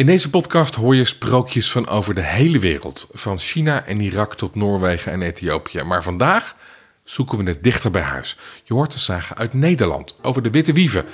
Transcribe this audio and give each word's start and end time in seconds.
In 0.00 0.06
deze 0.06 0.30
podcast 0.30 0.74
hoor 0.74 0.96
je 0.96 1.04
sprookjes 1.04 1.70
van 1.70 1.88
over 1.88 2.14
de 2.14 2.22
hele 2.22 2.58
wereld. 2.58 3.08
Van 3.12 3.38
China 3.38 3.84
en 3.86 4.00
Irak 4.00 4.34
tot 4.34 4.54
Noorwegen 4.54 5.12
en 5.12 5.22
Ethiopië. 5.22 5.82
Maar 5.82 6.02
vandaag 6.02 6.56
zoeken 7.04 7.38
we 7.38 7.50
het 7.50 7.62
dichter 7.62 7.90
bij 7.90 8.02
huis. 8.02 8.36
Je 8.64 8.74
hoort 8.74 8.92
de 8.92 8.98
zagen 8.98 9.36
uit 9.36 9.54
Nederland 9.54 10.16
over 10.22 10.42
de 10.42 10.50
Witte 10.50 10.72
Wieven. 10.72 11.04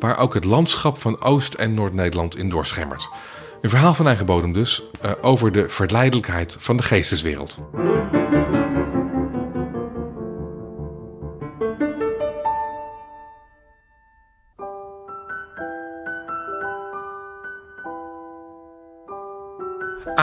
Waar 0.00 0.18
ook 0.18 0.34
het 0.34 0.44
landschap 0.44 0.98
van 0.98 1.20
Oost- 1.20 1.54
en 1.54 1.74
Noord-Nederland 1.74 2.36
in 2.36 2.48
doorschemmert. 2.48 3.08
Een 3.60 3.70
verhaal 3.70 3.94
van 3.94 4.06
eigen 4.06 4.26
bodem 4.26 4.52
dus. 4.52 4.82
eh, 5.00 5.12
over 5.20 5.52
de 5.52 5.68
verleidelijkheid 5.68 6.56
van 6.58 6.76
de 6.76 6.82
geesteswereld. 6.82 7.58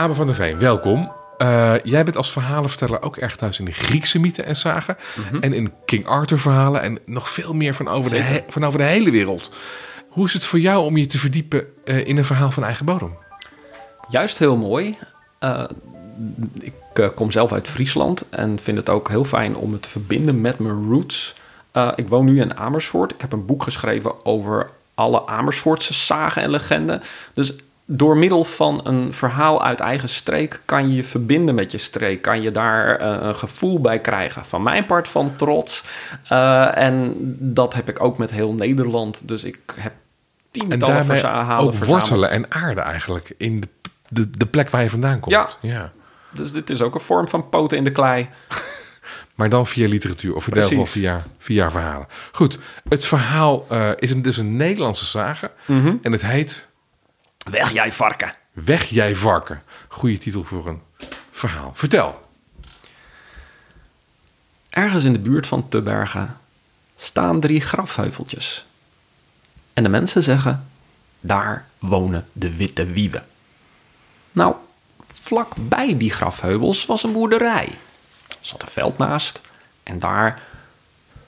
Abe 0.04 0.14
van 0.14 0.26
der 0.26 0.34
Veen, 0.34 0.58
welkom. 0.58 1.12
Eh, 1.38 1.74
jij 1.82 2.04
bent 2.04 2.16
als 2.16 2.32
verhalenverteller 2.32 3.02
ook 3.02 3.16
erg 3.16 3.36
thuis 3.36 3.58
in 3.58 3.64
de 3.64 3.72
Griekse 3.72 4.20
mythen 4.20 4.44
en 4.44 4.56
zagen. 4.56 4.96
En 5.40 5.52
in 5.52 5.72
King 5.84 6.06
Arthur 6.06 6.38
verhalen. 6.38 6.82
En 6.82 6.98
nog 7.06 7.30
veel 7.30 7.52
meer 7.52 7.74
van 7.74 7.88
over, 7.88 8.10
de, 8.10 8.42
van 8.48 8.64
over 8.64 8.78
de 8.78 8.84
hele 8.84 9.10
wereld. 9.10 9.50
Hoe 10.08 10.26
is 10.26 10.32
het 10.32 10.44
voor 10.44 10.58
jou 10.58 10.84
om 10.84 10.96
je 10.96 11.06
te 11.06 11.18
verdiepen 11.18 11.66
eh, 11.84 12.06
in 12.06 12.16
een 12.16 12.24
verhaal 12.24 12.50
van 12.50 12.64
eigen 12.64 12.84
bodem? 12.84 13.16
Juist 14.08 14.38
heel 14.38 14.56
mooi. 14.56 14.98
Eh, 15.38 15.64
ik 16.60 16.72
kom 17.14 17.30
zelf 17.30 17.52
uit 17.52 17.68
Friesland 17.68 18.24
en 18.28 18.58
vind 18.62 18.76
het 18.76 18.88
ook 18.88 19.08
heel 19.08 19.24
fijn 19.24 19.56
om 19.56 19.72
het 19.72 19.82
te 19.82 19.88
verbinden 19.88 20.40
met 20.40 20.58
mijn 20.58 20.88
roots. 20.88 21.34
Ik 21.96 22.08
woon 22.08 22.24
nu 22.24 22.40
in 22.40 22.56
Amersfoort. 22.56 23.12
Ik 23.12 23.20
heb 23.20 23.32
een 23.32 23.46
boek 23.46 23.62
geschreven 23.62 24.24
over 24.24 24.70
alle 24.94 25.26
Amersfoortse 25.26 25.94
zagen 25.94 26.42
en 26.42 26.50
legenden. 26.50 27.02
Dus 27.34 27.54
door 27.86 28.16
middel 28.16 28.44
van 28.44 28.80
een 28.84 29.12
verhaal 29.12 29.62
uit 29.62 29.80
eigen 29.80 30.08
streek 30.08 30.60
kan 30.64 30.88
je 30.88 30.94
je 30.94 31.04
verbinden 31.04 31.54
met 31.54 31.72
je 31.72 31.78
streek. 31.78 32.22
Kan 32.22 32.42
je 32.42 32.50
daar 32.50 32.96
eh, 32.96 33.26
een 33.26 33.36
gevoel 33.36 33.80
bij 33.80 34.00
krijgen. 34.00 34.44
Van 34.44 34.62
mijn 34.62 34.86
part 34.86 35.08
van 35.08 35.36
trots. 35.36 35.84
Eh, 36.28 36.76
en 36.76 37.14
dat 37.38 37.74
heb 37.74 37.88
ik 37.88 38.02
ook 38.02 38.18
met 38.18 38.30
heel 38.30 38.52
Nederland. 38.52 39.28
Dus 39.28 39.44
ik 39.44 39.58
heb 39.74 39.92
En 39.92 39.98
tientallen 40.50 40.94
daarmee 40.94 41.18
verhalen 41.18 41.64
ook 41.64 41.74
verzameld. 41.74 42.08
wortelen 42.08 42.30
en 42.30 42.46
aarde 42.48 42.80
eigenlijk. 42.80 43.34
In 43.36 43.60
de, 43.60 43.68
de, 44.08 44.30
de 44.30 44.46
plek 44.46 44.70
waar 44.70 44.82
je 44.82 44.90
vandaan 44.90 45.20
komt. 45.20 45.34
Ja. 45.34 45.48
ja. 45.60 45.92
Dus 46.30 46.52
dit 46.52 46.70
is 46.70 46.82
ook 46.82 46.94
een 46.94 47.00
vorm 47.00 47.28
van 47.28 47.48
poten 47.48 47.76
in 47.78 47.84
de 47.84 47.92
klei. 47.92 48.28
Maar 49.34 49.48
dan 49.48 49.66
via 49.66 49.88
literatuur 49.88 50.34
of 50.34 50.48
in 50.48 50.86
via, 50.86 51.26
via 51.38 51.70
verhalen. 51.70 52.06
Goed, 52.32 52.58
het 52.88 53.04
verhaal 53.04 53.66
eh, 53.68 53.90
is 53.96 54.10
een, 54.10 54.22
dus 54.22 54.36
een 54.36 54.56
Nederlandse 54.56 55.04
sage. 55.04 55.50
Mhm. 55.66 55.94
En 56.02 56.12
het 56.12 56.26
heet 56.26 56.70
Weg 57.44 57.72
jij 57.72 57.92
varken. 57.92 58.34
Weg 58.52 58.84
jij 58.84 59.16
varken. 59.16 59.62
Goeie 59.88 60.18
titel 60.18 60.44
voor 60.44 60.66
een 60.66 60.82
verhaal. 61.30 61.72
Vertel. 61.74 62.28
Ergens 64.70 65.04
in 65.04 65.12
de 65.12 65.18
buurt 65.18 65.46
van 65.46 65.68
Tubbergen 65.68 66.38
staan 66.96 67.40
drie 67.40 67.60
grafheuveltjes. 67.60 68.66
En 69.72 69.82
de 69.82 69.88
mensen 69.88 70.22
zeggen, 70.22 70.66
daar 71.20 71.66
wonen 71.78 72.26
de 72.32 72.56
witte 72.56 72.86
wieven. 72.86 73.26
Nou, 74.32 74.54
vlakbij 75.22 75.96
die 75.96 76.10
grafheuvels 76.10 76.86
was 76.86 77.02
een 77.02 77.12
boerderij. 77.12 77.68
Er 78.28 78.36
zat 78.40 78.62
een 78.62 78.68
veld 78.68 78.98
naast 78.98 79.40
en 79.82 79.98
daar 79.98 80.42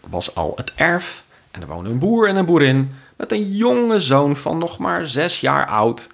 was 0.00 0.34
al 0.34 0.52
het 0.56 0.72
erf. 0.74 1.24
En 1.50 1.60
er 1.60 1.66
woonde 1.66 1.90
een 1.90 1.98
boer 1.98 2.28
en 2.28 2.36
een 2.36 2.44
boerin 2.44 2.94
met 3.16 3.32
een 3.32 3.50
jonge 3.50 4.00
zoon 4.00 4.36
van 4.36 4.58
nog 4.58 4.78
maar 4.78 5.06
zes 5.06 5.40
jaar 5.40 5.66
oud. 5.66 6.10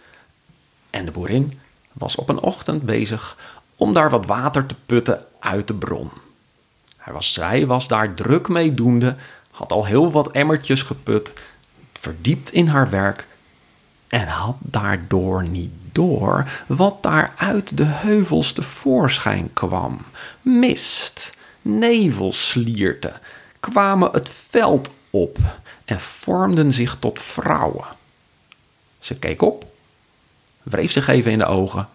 En 0.91 1.05
de 1.05 1.11
boerin 1.11 1.61
was 1.93 2.17
op 2.17 2.29
een 2.29 2.41
ochtend 2.41 2.83
bezig 2.83 3.37
om 3.77 3.93
daar 3.93 4.11
wat 4.11 4.27
water 4.27 4.67
te 4.67 4.75
putten 4.87 5.25
uit 5.39 5.67
de 5.67 5.75
bron. 5.75 6.11
Hij 6.97 7.13
was, 7.13 7.33
zij 7.33 7.67
was 7.67 7.89
daar 7.89 8.15
druk 8.15 8.49
mee 8.49 8.75
doende, 8.75 9.17
had 9.51 9.73
al 9.73 9.85
heel 9.85 10.11
wat 10.11 10.31
emmertjes 10.31 10.83
geput, 10.83 11.33
verdiept 11.93 12.53
in 12.53 12.67
haar 12.67 12.91
werk 12.91 13.27
en 14.09 14.27
had 14.27 14.57
daardoor 14.59 15.43
niet 15.49 15.73
door 15.93 16.51
wat 16.67 17.03
daar 17.03 17.33
uit 17.37 17.77
de 17.77 17.85
heuvels 17.85 18.53
tevoorschijn 18.53 19.51
kwam. 19.53 19.99
Mist, 20.43 21.37
nevelslierten 21.63 23.21
kwamen 23.61 24.11
het 24.13 24.29
veld 24.31 24.95
op 25.11 25.39
en 25.85 26.01
vormden 26.01 26.73
zich 26.73 26.97
tot 26.97 27.21
vrouwen. 27.23 27.87
Ze 28.99 29.15
keek 29.15 29.43
op, 29.43 29.67
wreef 30.63 30.93
zich 30.93 31.09
even 31.09 31.33
in 31.33 31.39
de 31.39 31.47
ogen 31.47 31.89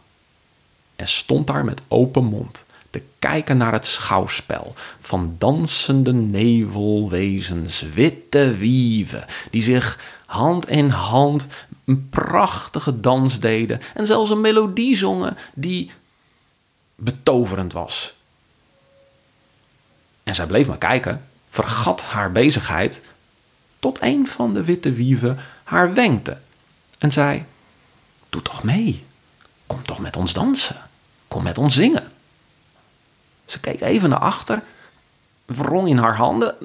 en 0.95 1.07
stond 1.07 1.47
daar 1.47 1.65
met 1.65 1.81
open 1.87 2.23
mond 2.23 2.65
te 2.89 3.01
kijken 3.19 3.57
naar 3.57 3.73
het 3.73 3.85
schouwspel 3.85 4.73
van 5.01 5.35
dansende 5.37 6.13
nevelwezens, 6.13 7.81
witte 7.81 8.53
wieven, 8.55 9.25
die 9.51 9.61
zich 9.61 9.99
hand 10.25 10.67
in 10.67 10.89
hand 10.89 11.47
een 11.85 12.09
prachtige 12.09 12.99
dans 12.99 13.39
deden 13.39 13.81
en 13.93 14.07
zelfs 14.07 14.29
een 14.29 14.41
melodie 14.41 14.97
zongen 14.97 15.37
die 15.53 15.91
betoverend 16.95 17.73
was. 17.73 18.13
En 20.23 20.35
zij 20.35 20.45
bleef 20.45 20.67
maar 20.67 20.77
kijken, 20.77 21.25
vergat 21.49 22.01
haar 22.01 22.31
bezigheid, 22.31 23.01
tot 23.79 23.97
een 24.01 24.27
van 24.27 24.53
de 24.53 24.63
witte 24.63 24.91
wieven 24.91 25.39
haar 25.63 25.93
wenkte 25.93 26.37
en 26.97 27.11
zei: 27.11 27.45
Doe 28.29 28.41
toch 28.41 28.63
mee. 28.63 29.05
Kom 29.67 29.85
toch 29.85 29.99
met 29.99 30.15
ons 30.15 30.33
dansen. 30.33 30.81
Kom 31.27 31.43
met 31.43 31.57
ons 31.57 31.75
zingen. 31.75 32.11
Ze 33.45 33.59
keek 33.59 33.81
even 33.81 34.09
naar 34.09 34.19
achter, 34.19 34.63
wrong 35.45 35.87
in 35.87 35.97
haar 35.97 36.15
handen. 36.15 36.55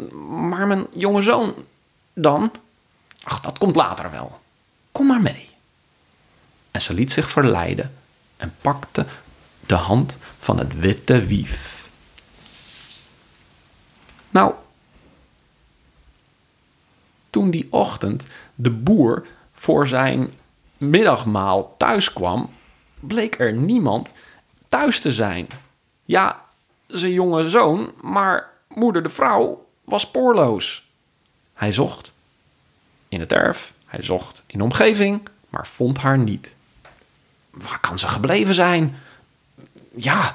Maar 0.49 0.67
mijn 0.67 0.87
jonge 0.95 1.23
zoon 1.23 1.55
dan? 2.13 2.53
Ach, 3.23 3.41
dat 3.41 3.59
komt 3.59 3.77
later 3.77 4.11
wel. 4.11 4.41
Kom 4.93 5.07
maar 5.07 5.21
mee. 5.21 5.51
En 6.71 6.81
ze 6.81 6.95
liet 6.95 7.13
zich 7.13 7.31
verleiden 7.31 7.95
en 8.37 8.55
pakte 8.61 9.07
de 9.67 9.75
hand 9.75 10.17
van 10.39 10.59
het 10.59 10.79
witte 10.79 11.27
wief. 11.27 11.89
Nou, 14.31 14.55
toen 17.33 17.51
die 17.51 17.67
ochtend 17.71 18.27
de 18.55 18.71
boer 18.71 19.27
voor 19.53 19.87
zijn 19.87 20.33
middagmaal 20.79 21.75
thuis 21.79 22.13
kwam, 22.13 22.51
bleek 23.01 23.39
er 23.39 23.53
niemand 23.53 24.15
thuis 24.69 25.01
te 25.01 25.13
zijn. 25.13 25.47
Ja, 26.05 26.41
zijn 26.87 27.13
jonge 27.13 27.49
zoon, 27.49 27.93
maar 28.01 28.51
moeder 28.69 29.03
de 29.03 29.09
vrouw 29.09 29.67
was 29.85 30.03
spoorloos. 30.03 30.91
Hij 31.55 31.73
zocht 31.73 32.13
in 33.09 33.21
het 33.21 33.33
erf, 33.33 33.73
hij 33.87 34.03
zocht 34.03 34.45
in 34.47 34.59
de 34.59 34.65
omgeving, 34.65 35.29
maar 35.49 35.67
vond 35.67 35.99
haar 35.99 36.19
niet. 36.19 36.55
Waar 37.51 37.81
kan 37.81 37.99
ze 37.99 38.09
gebleven 38.09 38.55
zijn? 38.55 38.97
Ja, 39.95 40.35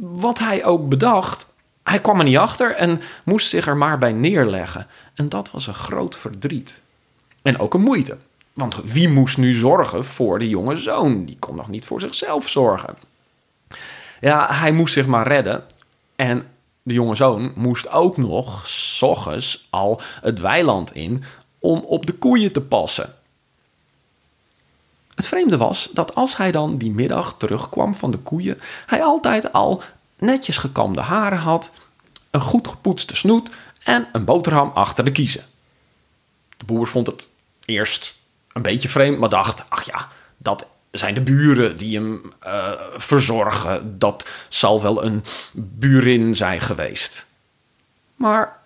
wat 0.00 0.38
hij 0.38 0.64
ook 0.64 0.88
bedacht, 0.88 1.51
hij 1.82 2.00
kwam 2.00 2.18
er 2.18 2.24
niet 2.24 2.36
achter 2.36 2.74
en 2.74 3.00
moest 3.24 3.48
zich 3.48 3.66
er 3.66 3.76
maar 3.76 3.98
bij 3.98 4.12
neerleggen. 4.12 4.86
En 5.14 5.28
dat 5.28 5.50
was 5.50 5.66
een 5.66 5.74
groot 5.74 6.16
verdriet. 6.16 6.80
En 7.42 7.58
ook 7.58 7.74
een 7.74 7.80
moeite. 7.80 8.16
Want 8.52 8.76
wie 8.84 9.08
moest 9.08 9.36
nu 9.36 9.54
zorgen 9.54 10.04
voor 10.04 10.38
de 10.38 10.48
jonge 10.48 10.76
zoon? 10.76 11.24
Die 11.24 11.36
kon 11.38 11.56
nog 11.56 11.68
niet 11.68 11.84
voor 11.84 12.00
zichzelf 12.00 12.48
zorgen. 12.48 12.96
Ja, 14.20 14.54
hij 14.54 14.72
moest 14.72 14.94
zich 14.94 15.06
maar 15.06 15.26
redden. 15.26 15.64
En 16.16 16.46
de 16.82 16.94
jonge 16.94 17.14
zoon 17.14 17.52
moest 17.54 17.88
ook 17.88 18.16
nog, 18.16 18.68
s 18.68 19.02
ochtends, 19.02 19.66
al 19.70 20.00
het 20.20 20.40
weiland 20.40 20.92
in 20.92 21.24
om 21.58 21.78
op 21.78 22.06
de 22.06 22.12
koeien 22.12 22.52
te 22.52 22.60
passen. 22.60 23.14
Het 25.14 25.26
vreemde 25.26 25.56
was 25.56 25.88
dat 25.92 26.14
als 26.14 26.36
hij 26.36 26.52
dan 26.52 26.78
die 26.78 26.90
middag 26.90 27.34
terugkwam 27.38 27.94
van 27.94 28.10
de 28.10 28.18
koeien, 28.18 28.60
hij 28.86 29.02
altijd 29.02 29.52
al 29.52 29.82
netjes 30.22 30.56
gekamde 30.56 31.00
haren 31.00 31.38
had, 31.38 31.70
een 32.30 32.40
goed 32.40 32.68
gepoetste 32.68 33.16
snoet 33.16 33.50
en 33.82 34.08
een 34.12 34.24
boterham 34.24 34.70
achter 34.74 35.04
de 35.04 35.12
kiezen. 35.12 35.44
De 36.56 36.64
boer 36.64 36.86
vond 36.88 37.06
het 37.06 37.28
eerst 37.64 38.14
een 38.52 38.62
beetje 38.62 38.88
vreemd, 38.88 39.18
maar 39.18 39.28
dacht: 39.28 39.64
ach 39.68 39.84
ja, 39.84 40.08
dat 40.36 40.66
zijn 40.90 41.14
de 41.14 41.20
buren 41.20 41.76
die 41.76 41.96
hem 41.98 42.32
eh, 42.38 42.72
verzorgen. 42.96 43.98
Dat 43.98 44.24
zal 44.48 44.82
wel 44.82 45.04
een 45.04 45.24
burin 45.52 46.36
zijn 46.36 46.60
geweest. 46.60 47.26
Maar 48.16 48.60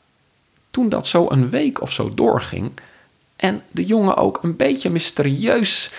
toen 0.70 0.88
dat 0.88 1.06
zo 1.06 1.30
een 1.30 1.50
week 1.50 1.80
of 1.80 1.92
zo 1.92 2.14
doorging 2.14 2.72
en 3.36 3.62
de 3.70 3.84
jongen 3.84 4.16
ook 4.16 4.42
een 4.42 4.56
beetje 4.56 4.90
mysterieus, 4.90 5.90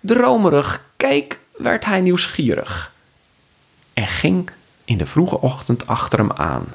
dromerig 0.00 0.84
keek, 0.96 1.40
werd 1.56 1.84
hij 1.84 2.00
nieuwsgierig 2.00 2.92
en 3.92 4.06
ging 4.06 4.50
in 4.84 4.98
de 4.98 5.06
vroege 5.06 5.40
ochtend 5.40 5.86
achter 5.86 6.18
hem 6.18 6.32
aan. 6.32 6.66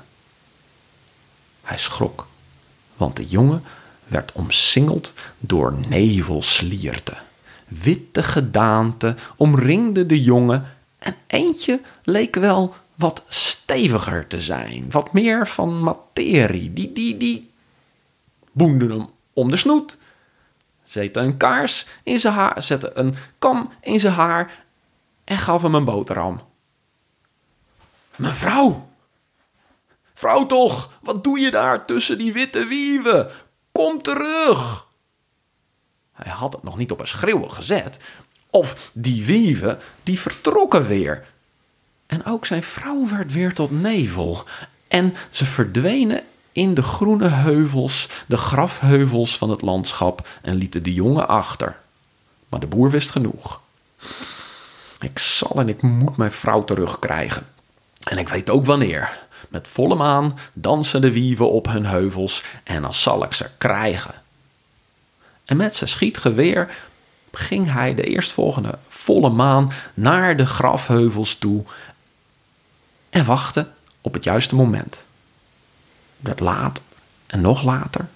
Hij 1.64 1.78
schrok, 1.78 2.28
want 2.98 3.16
de 3.16 3.28
jongen 3.28 3.64
werd 4.08 4.32
omsingeld 4.32 5.14
door 5.40 5.74
nevelslierten. 5.88 7.18
witte 7.68 8.24
gedaante 8.24 9.16
omringde 9.36 10.06
de 10.06 10.24
jongen 10.24 10.76
en 11.00 11.16
eentje 11.28 11.82
leek 12.04 12.36
wel 12.36 12.76
wat 12.96 13.24
steviger 13.28 14.28
te 14.28 14.42
zijn, 14.42 14.92
wat 14.92 15.14
meer 15.14 15.48
van 15.48 15.84
materie. 15.84 16.74
Die, 16.74 16.94
die, 16.94 17.18
die 17.18 17.52
hem 18.58 19.10
om 19.34 19.50
de 19.50 19.58
snoet, 19.58 19.98
zette 20.84 21.20
een 21.20 21.38
kaars 21.38 21.86
in 22.04 22.20
zijn 22.20 22.34
haar, 22.34 22.64
zette 22.64 22.92
een 22.94 23.16
kam 23.40 23.72
in 23.82 24.00
zijn 24.00 24.14
haar 24.14 24.64
en 25.24 25.38
gaf 25.38 25.62
hem 25.62 25.76
een 25.76 25.86
boterham. 25.86 26.42
Mevrouw! 28.20 28.90
Vrouw 30.14 30.46
toch, 30.46 30.92
wat 31.02 31.24
doe 31.24 31.40
je 31.40 31.52
daar 31.52 31.86
tussen 31.86 32.18
die 32.18 32.34
witte 32.34 32.66
wieven? 32.66 33.30
Kom 33.72 34.02
terug! 34.02 34.88
Hij 36.12 36.32
had 36.32 36.54
het 36.54 36.64
nog 36.64 36.78
niet 36.78 36.92
op 36.92 37.00
een 37.00 37.08
schreeuwen 37.08 37.52
gezet. 37.52 38.00
Of 38.50 38.92
die 38.94 39.26
wieven, 39.26 39.80
die 40.04 40.20
vertrokken 40.20 40.88
weer. 40.88 41.26
En 42.08 42.26
ook 42.26 42.46
zijn 42.46 42.64
vrouw 42.64 43.08
werd 43.08 43.34
weer 43.34 43.54
tot 43.54 43.72
nevel. 43.72 44.44
En 44.88 45.16
ze 45.30 45.46
verdwenen 45.46 46.24
in 46.52 46.74
de 46.74 46.84
groene 46.84 47.28
heuvels, 47.28 48.10
de 48.28 48.38
grafheuvels 48.38 49.38
van 49.38 49.50
het 49.50 49.62
landschap 49.62 50.28
en 50.42 50.56
lieten 50.56 50.84
de 50.84 50.94
jongen 50.94 51.28
achter. 51.28 51.78
Maar 52.50 52.60
de 52.60 52.68
boer 52.68 52.90
wist 52.90 53.10
genoeg. 53.10 53.62
Ik 55.00 55.20
zal 55.20 55.52
en 55.56 55.70
ik 55.70 55.82
moet 55.82 56.18
mijn 56.18 56.32
vrouw 56.32 56.64
terugkrijgen. 56.64 57.48
En 58.10 58.18
ik 58.18 58.30
weet 58.30 58.50
ook 58.50 58.66
wanneer. 58.66 59.18
Met 59.50 59.68
volle 59.68 59.96
maan 59.96 60.40
dansen 60.54 61.02
de 61.02 61.12
wieven 61.12 61.52
op 61.52 61.66
hun 61.66 61.86
heuvels 61.86 62.44
en 62.64 62.82
dan 62.82 62.94
zal 62.94 63.24
ik 63.24 63.34
ze 63.34 63.50
krijgen. 63.58 64.14
En 65.46 65.58
met 65.58 65.76
zijn 65.76 65.90
schietgeweer 65.90 66.76
ging 67.32 67.72
hij 67.72 67.96
de 67.96 68.04
eerstvolgende 68.04 68.78
volle 68.88 69.30
maan 69.30 69.72
naar 69.94 70.38
de 70.38 70.46
grafheuvels 70.46 71.36
toe 71.36 71.64
en 73.10 73.26
wachtte 73.26 73.68
op 74.02 74.14
het 74.14 74.24
juiste 74.24 74.56
moment. 74.56 75.04
Dat 76.18 76.40
laat 76.40 76.82
en 77.26 77.42
nog 77.42 77.64
later, 77.64 78.08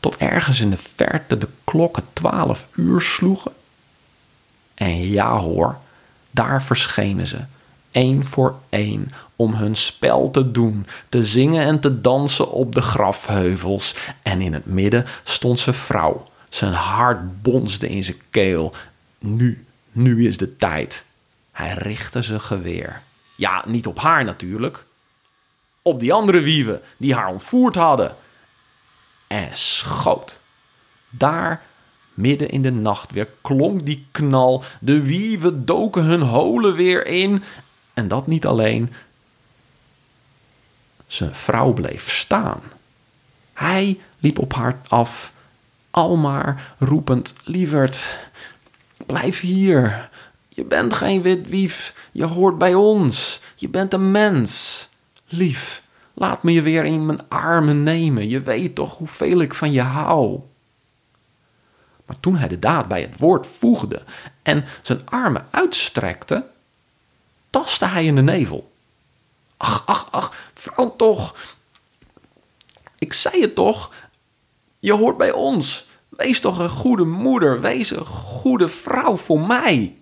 tot 0.00 0.16
ergens 0.16 0.60
in 0.60 0.70
de 0.70 0.78
verte 0.96 1.38
de 1.38 1.48
klokken 1.64 2.04
twaalf 2.12 2.68
uur 2.74 3.00
sloegen. 3.00 3.52
En 4.74 5.08
ja 5.08 5.38
hoor, 5.38 5.78
daar 6.30 6.62
verschenen 6.62 7.26
ze, 7.26 7.38
één 7.92 8.26
voor 8.26 8.58
één, 8.68 9.10
om 9.36 9.54
hun 9.54 9.76
spel 9.76 10.30
te 10.30 10.50
doen, 10.50 10.86
te 11.08 11.22
zingen 11.22 11.66
en 11.66 11.80
te 11.80 12.00
dansen 12.00 12.50
op 12.50 12.74
de 12.74 12.82
grafheuvels. 12.82 13.94
En 14.22 14.40
in 14.40 14.52
het 14.52 14.66
midden 14.66 15.06
stond 15.24 15.58
zijn 15.58 15.74
vrouw. 15.74 16.30
Zijn 16.48 16.72
hart 16.72 17.42
bonsde 17.42 17.88
in 17.88 18.04
zijn 18.04 18.20
keel. 18.30 18.74
Nu, 19.18 19.64
nu 19.92 20.28
is 20.28 20.36
de 20.36 20.56
tijd. 20.56 21.04
Hij 21.52 21.74
richtte 21.74 22.22
zijn 22.22 22.40
geweer. 22.40 23.02
Ja, 23.36 23.64
niet 23.66 23.86
op 23.86 23.98
haar 23.98 24.24
natuurlijk. 24.24 24.84
Op 25.82 26.00
die 26.00 26.12
andere 26.12 26.40
wieven 26.40 26.80
die 26.96 27.14
haar 27.14 27.28
ontvoerd 27.28 27.74
hadden. 27.74 28.16
En 29.26 29.48
schoot. 29.52 30.40
Daar, 31.10 31.62
midden 32.14 32.50
in 32.50 32.62
de 32.62 32.70
nacht, 32.70 33.12
weer 33.12 33.28
klonk 33.40 33.86
die 33.86 34.06
knal. 34.10 34.64
De 34.80 35.02
wieven 35.02 35.64
doken 35.64 36.04
hun 36.04 36.20
holen 36.20 36.74
weer 36.74 37.06
in. 37.06 37.42
En 37.94 38.08
dat 38.08 38.26
niet 38.26 38.46
alleen. 38.46 38.92
Zijn 41.06 41.34
vrouw 41.34 41.72
bleef 41.72 42.10
staan. 42.10 42.60
Hij 43.52 44.00
liep 44.18 44.38
op 44.38 44.54
haar 44.54 44.78
af, 44.88 45.32
almaar 45.90 46.74
roepend: 46.78 47.34
Lieverd, 47.44 48.08
blijf 49.06 49.40
hier. 49.40 50.10
Je 50.48 50.64
bent 50.64 50.94
geen 50.94 51.22
wit 51.22 51.48
wief, 51.48 52.08
je 52.12 52.24
hoort 52.24 52.58
bij 52.58 52.74
ons. 52.74 53.40
Je 53.54 53.68
bent 53.68 53.92
een 53.92 54.10
mens. 54.10 54.88
Lief, 55.26 55.82
laat 56.14 56.42
me 56.42 56.52
je 56.52 56.62
weer 56.62 56.84
in 56.84 57.06
mijn 57.06 57.28
armen 57.28 57.82
nemen. 57.82 58.28
Je 58.28 58.40
weet 58.40 58.74
toch 58.74 58.96
hoeveel 58.96 59.40
ik 59.40 59.54
van 59.54 59.72
je 59.72 59.80
hou. 59.80 60.40
Maar 62.06 62.20
toen 62.20 62.36
hij 62.36 62.48
de 62.48 62.58
daad 62.58 62.88
bij 62.88 63.00
het 63.00 63.18
woord 63.18 63.46
voegde 63.46 64.02
en 64.42 64.64
zijn 64.82 65.00
armen 65.08 65.46
uitstrekte, 65.50 66.46
tastte 67.52 67.86
hij 67.86 68.04
in 68.04 68.14
de 68.14 68.22
nevel. 68.22 68.72
Ach, 69.56 69.82
ach, 69.86 70.08
ach, 70.10 70.34
vrouw 70.54 70.96
toch. 70.96 71.36
Ik 72.98 73.12
zei 73.12 73.40
het 73.40 73.54
toch. 73.54 73.94
Je 74.78 74.92
hoort 74.92 75.16
bij 75.16 75.32
ons. 75.32 75.86
Wees 76.08 76.40
toch 76.40 76.58
een 76.58 76.68
goede 76.68 77.04
moeder. 77.04 77.60
Wees 77.60 77.90
een 77.90 78.06
goede 78.06 78.68
vrouw 78.68 79.16
voor 79.16 79.40
mij. 79.40 79.96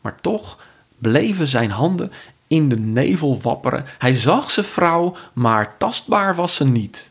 Maar 0.00 0.20
toch 0.20 0.58
bleven 0.98 1.46
zijn 1.46 1.70
handen 1.70 2.12
in 2.46 2.68
de 2.68 2.78
nevel 2.78 3.40
wapperen. 3.40 3.84
Hij 3.98 4.14
zag 4.14 4.50
zijn 4.50 4.66
vrouw, 4.66 5.16
maar 5.32 5.76
tastbaar 5.76 6.34
was 6.34 6.54
ze 6.54 6.64
niet. 6.64 7.10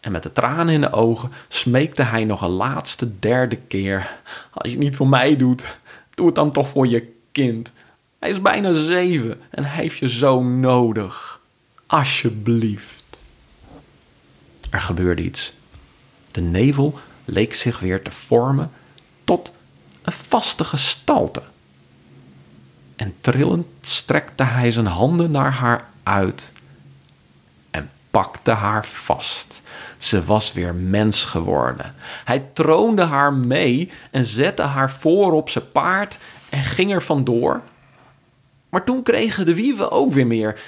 En 0.00 0.12
met 0.12 0.22
de 0.22 0.32
tranen 0.32 0.74
in 0.74 0.80
de 0.80 0.92
ogen 0.92 1.32
smeekte 1.48 2.02
hij 2.02 2.24
nog 2.24 2.42
een 2.42 2.50
laatste 2.50 3.18
derde 3.18 3.56
keer: 3.56 4.20
Als 4.50 4.70
je 4.70 4.76
het 4.76 4.78
niet 4.78 4.96
voor 4.96 5.08
mij 5.08 5.36
doet, 5.36 5.78
doe 6.16 6.26
het 6.26 6.34
dan 6.34 6.52
toch 6.52 6.68
voor 6.68 6.86
je 6.86 7.12
kind. 7.32 7.72
Hij 8.18 8.30
is 8.30 8.42
bijna 8.42 8.72
zeven 8.72 9.40
en 9.50 9.64
hij 9.64 9.82
heeft 9.82 9.98
je 9.98 10.08
zo 10.08 10.42
nodig. 10.42 11.40
Alsjeblieft. 11.86 13.20
Er 14.70 14.80
gebeurde 14.80 15.22
iets. 15.22 15.52
De 16.30 16.40
nevel 16.40 16.98
leek 17.24 17.54
zich 17.54 17.78
weer 17.78 18.02
te 18.02 18.10
vormen 18.10 18.70
tot 19.24 19.52
een 20.02 20.12
vaste 20.12 20.64
gestalte. 20.64 21.42
En 22.96 23.14
trillend 23.20 23.66
strekte 23.80 24.42
hij 24.42 24.70
zijn 24.70 24.86
handen 24.86 25.30
naar 25.30 25.52
haar 25.52 25.88
uit 26.02 26.52
en 27.70 27.90
pakte 28.10 28.50
haar 28.50 28.86
vast. 28.86 29.62
Ze 29.98 30.24
was 30.24 30.52
weer 30.52 30.74
mens 30.74 31.24
geworden. 31.24 31.94
Hij 32.24 32.44
troonde 32.52 33.02
haar 33.02 33.32
mee 33.32 33.92
en 34.10 34.24
zette 34.24 34.62
haar 34.62 34.90
voor 34.90 35.32
op 35.32 35.50
zijn 35.50 35.70
paard 35.70 36.18
en 36.48 36.62
ging 36.62 36.92
er 36.92 37.02
vandoor. 37.02 37.62
Maar 38.68 38.84
toen 38.84 39.02
kregen 39.02 39.46
de 39.46 39.54
wieven 39.54 39.90
ook 39.90 40.12
weer 40.12 40.26
meer 40.26 40.60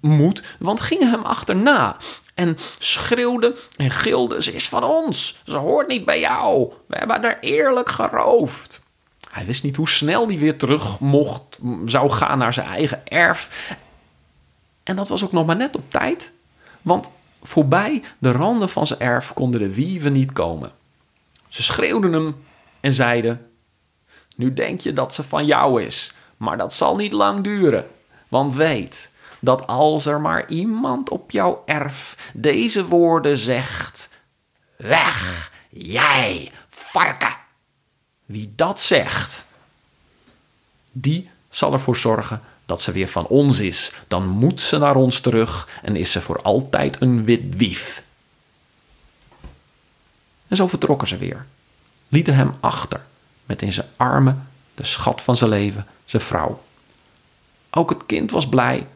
moed, 0.00 0.42
want 0.58 0.80
gingen 0.80 1.10
hem 1.10 1.22
achterna 1.22 1.96
en 2.34 2.58
schreeuwden 2.78 3.54
en 3.76 3.90
gilden: 3.90 4.42
Ze 4.42 4.52
is 4.52 4.68
van 4.68 4.84
ons, 4.84 5.42
ze 5.44 5.56
hoort 5.56 5.88
niet 5.88 6.04
bij 6.04 6.20
jou. 6.20 6.72
We 6.86 6.96
hebben 6.96 7.22
haar 7.22 7.38
eerlijk 7.40 7.88
geroofd. 7.88 8.84
Hij 9.30 9.46
wist 9.46 9.62
niet 9.62 9.76
hoe 9.76 9.88
snel 9.88 10.26
hij 10.26 10.38
weer 10.38 10.56
terug 10.56 11.00
mocht, 11.00 11.58
zou 11.84 12.10
gaan 12.10 12.38
naar 12.38 12.52
zijn 12.52 12.66
eigen 12.66 13.06
erf. 13.06 13.50
En 14.82 14.96
dat 14.96 15.08
was 15.08 15.24
ook 15.24 15.32
nog 15.32 15.46
maar 15.46 15.56
net 15.56 15.76
op 15.76 15.90
tijd, 15.90 16.32
want 16.82 17.08
voorbij 17.42 18.02
de 18.18 18.32
randen 18.32 18.68
van 18.68 18.86
zijn 18.86 19.00
erf 19.00 19.32
konden 19.32 19.60
de 19.60 19.74
wieven 19.74 20.12
niet 20.12 20.32
komen. 20.32 20.72
Ze 21.48 21.62
schreeuwden 21.62 22.12
hem 22.12 22.44
en 22.80 22.92
zeiden: 22.92 23.50
Nu 24.36 24.52
denk 24.52 24.80
je 24.80 24.92
dat 24.92 25.14
ze 25.14 25.22
van 25.22 25.46
jou 25.46 25.82
is, 25.82 26.12
maar 26.36 26.56
dat 26.56 26.74
zal 26.74 26.96
niet 26.96 27.12
lang 27.12 27.44
duren. 27.44 27.86
Want 28.28 28.54
weet 28.54 29.10
dat 29.40 29.66
als 29.66 30.06
er 30.06 30.20
maar 30.20 30.48
iemand 30.48 31.10
op 31.10 31.30
jouw 31.30 31.62
erf 31.66 32.30
deze 32.34 32.86
woorden 32.86 33.36
zegt: 33.36 34.08
Weg, 34.76 35.50
jij, 35.68 36.50
varken! 36.68 37.36
Wie 38.24 38.52
dat 38.56 38.80
zegt, 38.80 39.44
die 40.92 41.30
zal 41.48 41.72
ervoor 41.72 41.96
zorgen 41.96 42.42
dat 42.66 42.82
ze 42.82 42.92
weer 42.92 43.08
van 43.08 43.26
ons 43.26 43.58
is. 43.58 43.92
Dan 44.08 44.28
moet 44.28 44.60
ze 44.60 44.78
naar 44.78 44.96
ons 44.96 45.20
terug 45.20 45.68
en 45.82 45.96
is 45.96 46.10
ze 46.10 46.20
voor 46.20 46.42
altijd 46.42 47.00
een 47.00 47.24
wit 47.24 47.56
wief. 47.56 48.02
En 50.48 50.56
zo 50.56 50.66
vertrokken 50.66 51.08
ze 51.08 51.16
weer, 51.16 51.46
lieten 52.08 52.34
hem 52.34 52.54
achter, 52.60 53.00
met 53.46 53.62
in 53.62 53.72
zijn 53.72 53.86
armen 53.96 54.48
de 54.74 54.84
schat 54.84 55.22
van 55.22 55.36
zijn 55.36 55.50
leven, 55.50 55.86
zijn 56.04 56.22
vrouw. 56.22 56.62
Ook 57.70 57.90
het 57.90 58.06
kind 58.06 58.30
was 58.30 58.48
blij 58.48 58.86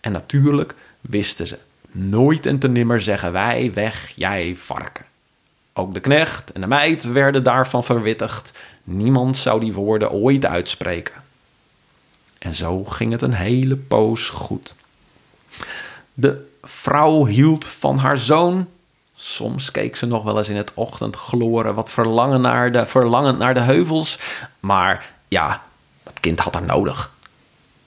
en 0.00 0.12
natuurlijk 0.12 0.74
wisten 1.00 1.46
ze, 1.46 1.58
nooit 1.90 2.46
en 2.46 2.58
te 2.58 2.68
nimmer 2.68 3.02
zeggen 3.02 3.32
wij 3.32 3.70
weg, 3.74 4.12
jij 4.16 4.56
varken. 4.56 5.04
Ook 5.72 5.94
de 5.94 6.00
knecht 6.00 6.52
en 6.52 6.60
de 6.60 6.66
meid 6.66 7.04
werden 7.04 7.44
daarvan 7.44 7.84
verwittigd. 7.84 8.52
Niemand 8.84 9.36
zou 9.36 9.60
die 9.60 9.72
woorden 9.72 10.10
ooit 10.10 10.46
uitspreken. 10.46 11.19
En 12.40 12.54
zo 12.54 12.84
ging 12.84 13.12
het 13.12 13.22
een 13.22 13.32
hele 13.32 13.76
poos 13.76 14.28
goed. 14.28 14.74
De 16.14 16.48
vrouw 16.62 17.24
hield 17.24 17.64
van 17.64 17.98
haar 17.98 18.18
zoon. 18.18 18.68
Soms 19.16 19.70
keek 19.70 19.96
ze 19.96 20.06
nog 20.06 20.22
wel 20.22 20.38
eens 20.38 20.48
in 20.48 20.56
het 20.56 20.74
ochtendgloren 20.74 21.74
wat 21.74 21.90
verlangen 21.90 22.40
naar 22.40 22.72
de, 22.72 22.86
verlangend 22.86 23.38
naar 23.38 23.54
de 23.54 23.60
heuvels. 23.60 24.18
Maar 24.60 25.12
ja, 25.28 25.62
het 26.02 26.20
kind 26.20 26.40
had 26.40 26.54
haar 26.54 26.62
nodig. 26.62 27.12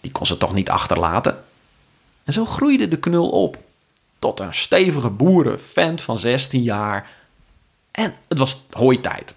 Die 0.01 0.12
kon 0.12 0.25
ze 0.25 0.38
toch 0.38 0.53
niet 0.53 0.69
achterlaten. 0.69 1.43
En 2.24 2.33
zo 2.33 2.45
groeide 2.45 2.88
de 2.88 2.98
knul 2.98 3.29
op 3.29 3.57
tot 4.19 4.39
een 4.39 4.53
stevige 4.53 5.10
boerenvent 5.10 6.01
van 6.01 6.19
16 6.19 6.63
jaar 6.63 7.10
En 7.91 8.15
het 8.27 8.38
was 8.38 8.62
hooitijd. 8.72 9.36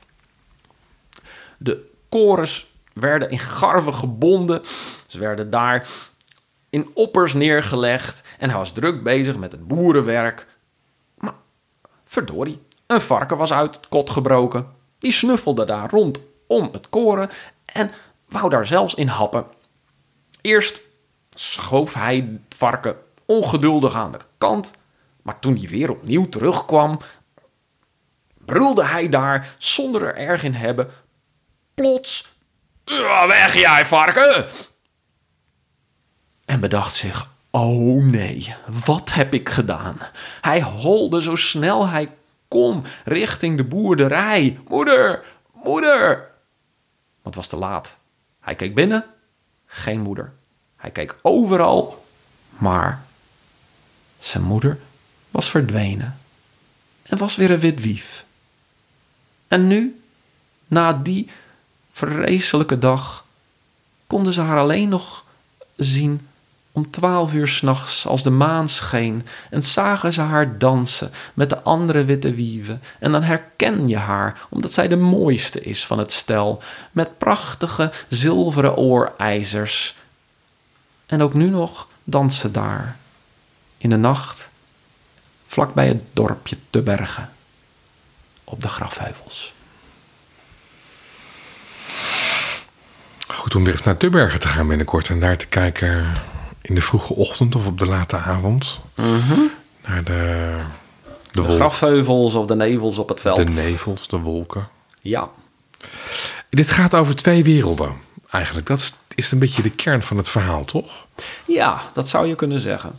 De 1.57 1.91
korens 2.09 2.67
werden 3.01 3.31
in 3.31 3.39
garven 3.39 3.95
gebonden. 3.95 4.63
Ze 5.07 5.19
werden 5.19 5.51
daar 5.51 5.89
in 6.71 6.91
oppers 6.95 7.35
neergelegd. 7.35 8.21
En 8.39 8.49
hij 8.49 8.59
was 8.59 8.73
druk 8.73 9.03
bezig 9.03 9.37
met 9.37 9.53
het 9.53 9.67
boerenwerk. 9.67 10.47
Maar 11.19 11.35
verdorie, 12.05 12.63
een 12.87 13.01
varken 13.01 13.37
was 13.37 13.53
uit 13.53 13.77
het 13.77 13.89
kot 13.89 14.11
gebroken. 14.11 14.67
Die 14.99 15.13
snuffelde 15.13 15.65
daar 15.65 15.91
rondom 15.91 16.69
het 16.73 16.89
koren 16.89 17.31
en 17.65 17.91
wou 18.29 18.51
daar 18.51 18.67
zelfs 18.67 18.95
in 18.95 19.09
happen. 19.09 19.47
Eerst 20.41 20.81
schoof 21.35 21.95
hij 21.95 22.17
het 22.17 22.57
varken 22.57 22.97
ongeduldig 23.27 23.95
aan 23.95 24.13
de 24.13 24.19
kant. 24.39 24.73
Maar 25.23 25.39
toen 25.39 25.57
hij 25.57 25.69
weer 25.69 25.91
opnieuw 25.91 26.29
terugkwam, 26.29 26.99
brulde 28.45 28.85
hij 28.85 29.09
daar 29.09 29.55
zonder 29.59 30.03
er 30.03 30.17
erg 30.17 30.43
in 30.45 30.55
hebben. 30.55 30.91
Plots, 31.75 32.23
"Ja, 32.23 32.36
weg 33.27 33.55
jij 33.55 33.87
varken! 33.87 34.47
En 36.45 36.61
bedacht 36.61 36.95
zich, 36.95 37.29
oh 37.51 38.05
nee, 38.05 38.55
wat 38.85 39.13
heb 39.13 39.35
ik 39.35 39.49
gedaan? 39.49 39.99
Hij 40.41 40.63
holde 40.63 41.23
zo 41.23 41.37
snel 41.37 41.89
hij 41.89 42.11
kon 42.49 42.85
richting 43.05 43.57
de 43.57 43.65
boerderij. 43.65 44.59
Moeder, 44.69 45.25
moeder! 45.53 46.31
Het 47.23 47.35
was 47.35 47.47
te 47.47 47.57
laat. 47.57 47.97
Hij 48.41 48.55
keek 48.55 48.75
binnen, 48.75 49.05
geen 49.67 50.01
moeder. 50.01 50.33
Hij 50.77 50.91
keek 50.91 51.19
overal, 51.23 52.07
maar 52.49 53.03
zijn 54.19 54.43
moeder 54.43 54.79
was 55.31 55.51
verdwenen 55.51 56.19
en 57.03 57.19
was 57.19 57.37
weer 57.37 57.51
een 57.51 57.61
wit 57.61 57.81
wief. 57.81 58.25
En 59.49 59.67
nu, 59.67 60.01
na 60.67 60.93
die 60.93 61.31
vreselijke 61.97 62.79
dag, 62.79 63.25
konden 64.07 64.33
ze 64.33 64.41
haar 64.41 64.59
alleen 64.59 64.89
nog 64.89 65.25
zien 65.77 66.29
om 66.73 66.91
twaalf 66.91 67.33
uur 67.33 67.49
s'nachts 67.49 68.07
als 68.07 68.23
de 68.23 68.31
maan 68.31 68.69
scheen 68.69 69.27
en 69.51 69.63
zagen 69.63 70.13
ze 70.13 70.21
haar 70.21 70.59
dansen 70.59 71.11
met 71.35 71.51
de 71.51 71.63
andere 71.63 72.05
witte 72.05 72.35
wieven. 72.35 72.83
En 72.99 73.13
dan 73.13 73.23
herken 73.23 73.89
je 73.89 73.97
haar, 73.97 74.47
omdat 74.49 74.73
zij 74.73 74.89
de 74.89 74.97
mooiste 74.97 75.61
is 75.61 75.87
van 75.87 75.99
het 75.99 76.13
stel, 76.13 76.63
met 76.93 77.19
prachtige 77.19 77.93
zilveren 78.09 78.77
oorijzers. 78.77 79.97
En 81.07 81.23
ook 81.23 81.35
nu 81.35 81.49
nog 81.49 81.89
danst 82.05 82.41
ze 82.41 82.51
daar, 82.51 82.97
in 83.79 83.91
de 83.91 83.97
nacht, 83.97 84.49
vlakbij 85.47 85.89
het 85.89 86.03
dorpje 86.13 86.57
te 86.71 86.83
bergen, 86.83 87.31
op 88.45 88.63
de 88.63 88.69
grafheuvels. 88.69 89.55
Goed 93.27 93.55
om 93.55 93.65
weer 93.65 93.73
eens 93.73 93.83
naar 93.83 93.97
Tubbergen 93.97 94.41
te 94.41 94.49
gaan 94.49 94.69
binnenkort 94.69 95.09
en 95.09 95.21
daar 95.21 95.37
te 95.37 95.47
kijken 95.47 96.13
in 96.63 96.75
de 96.75 96.81
vroege 96.81 97.15
ochtend 97.15 97.55
of 97.55 97.67
op 97.67 97.79
de 97.79 97.87
late 97.87 98.17
avond. 98.17 98.81
Naar 99.87 100.05
de, 100.05 100.57
de, 101.31 101.43
De 101.43 101.55
grafheuvels 101.55 102.35
of 102.35 102.47
de 102.47 102.55
nevels 102.55 102.99
op 102.99 103.09
het 103.09 103.21
veld. 103.21 103.37
de 103.37 103.45
nevels, 103.45 104.09
de 104.09 104.19
wolken. 104.19 104.69
Ja, 105.01 105.29
Dit 106.51 106.71
gaat 106.71 106.95
over 106.95 107.17
twee 107.17 107.45
werelden 107.45 107.93
eigenlijk. 108.31 108.67
Dat 108.67 108.79
is, 108.79 108.93
is 109.15 109.33
een 109.33 109.39
beetje 109.39 109.63
de 109.63 109.71
kern 109.71 110.03
van 110.03 110.17
het 110.17 110.29
verhaal, 110.29 110.65
toch? 110.65 111.07
Ja, 111.47 111.83
dat 111.93 112.09
zou 112.09 112.27
je 112.27 112.35
kunnen 112.35 112.61
zeggen. 112.61 112.93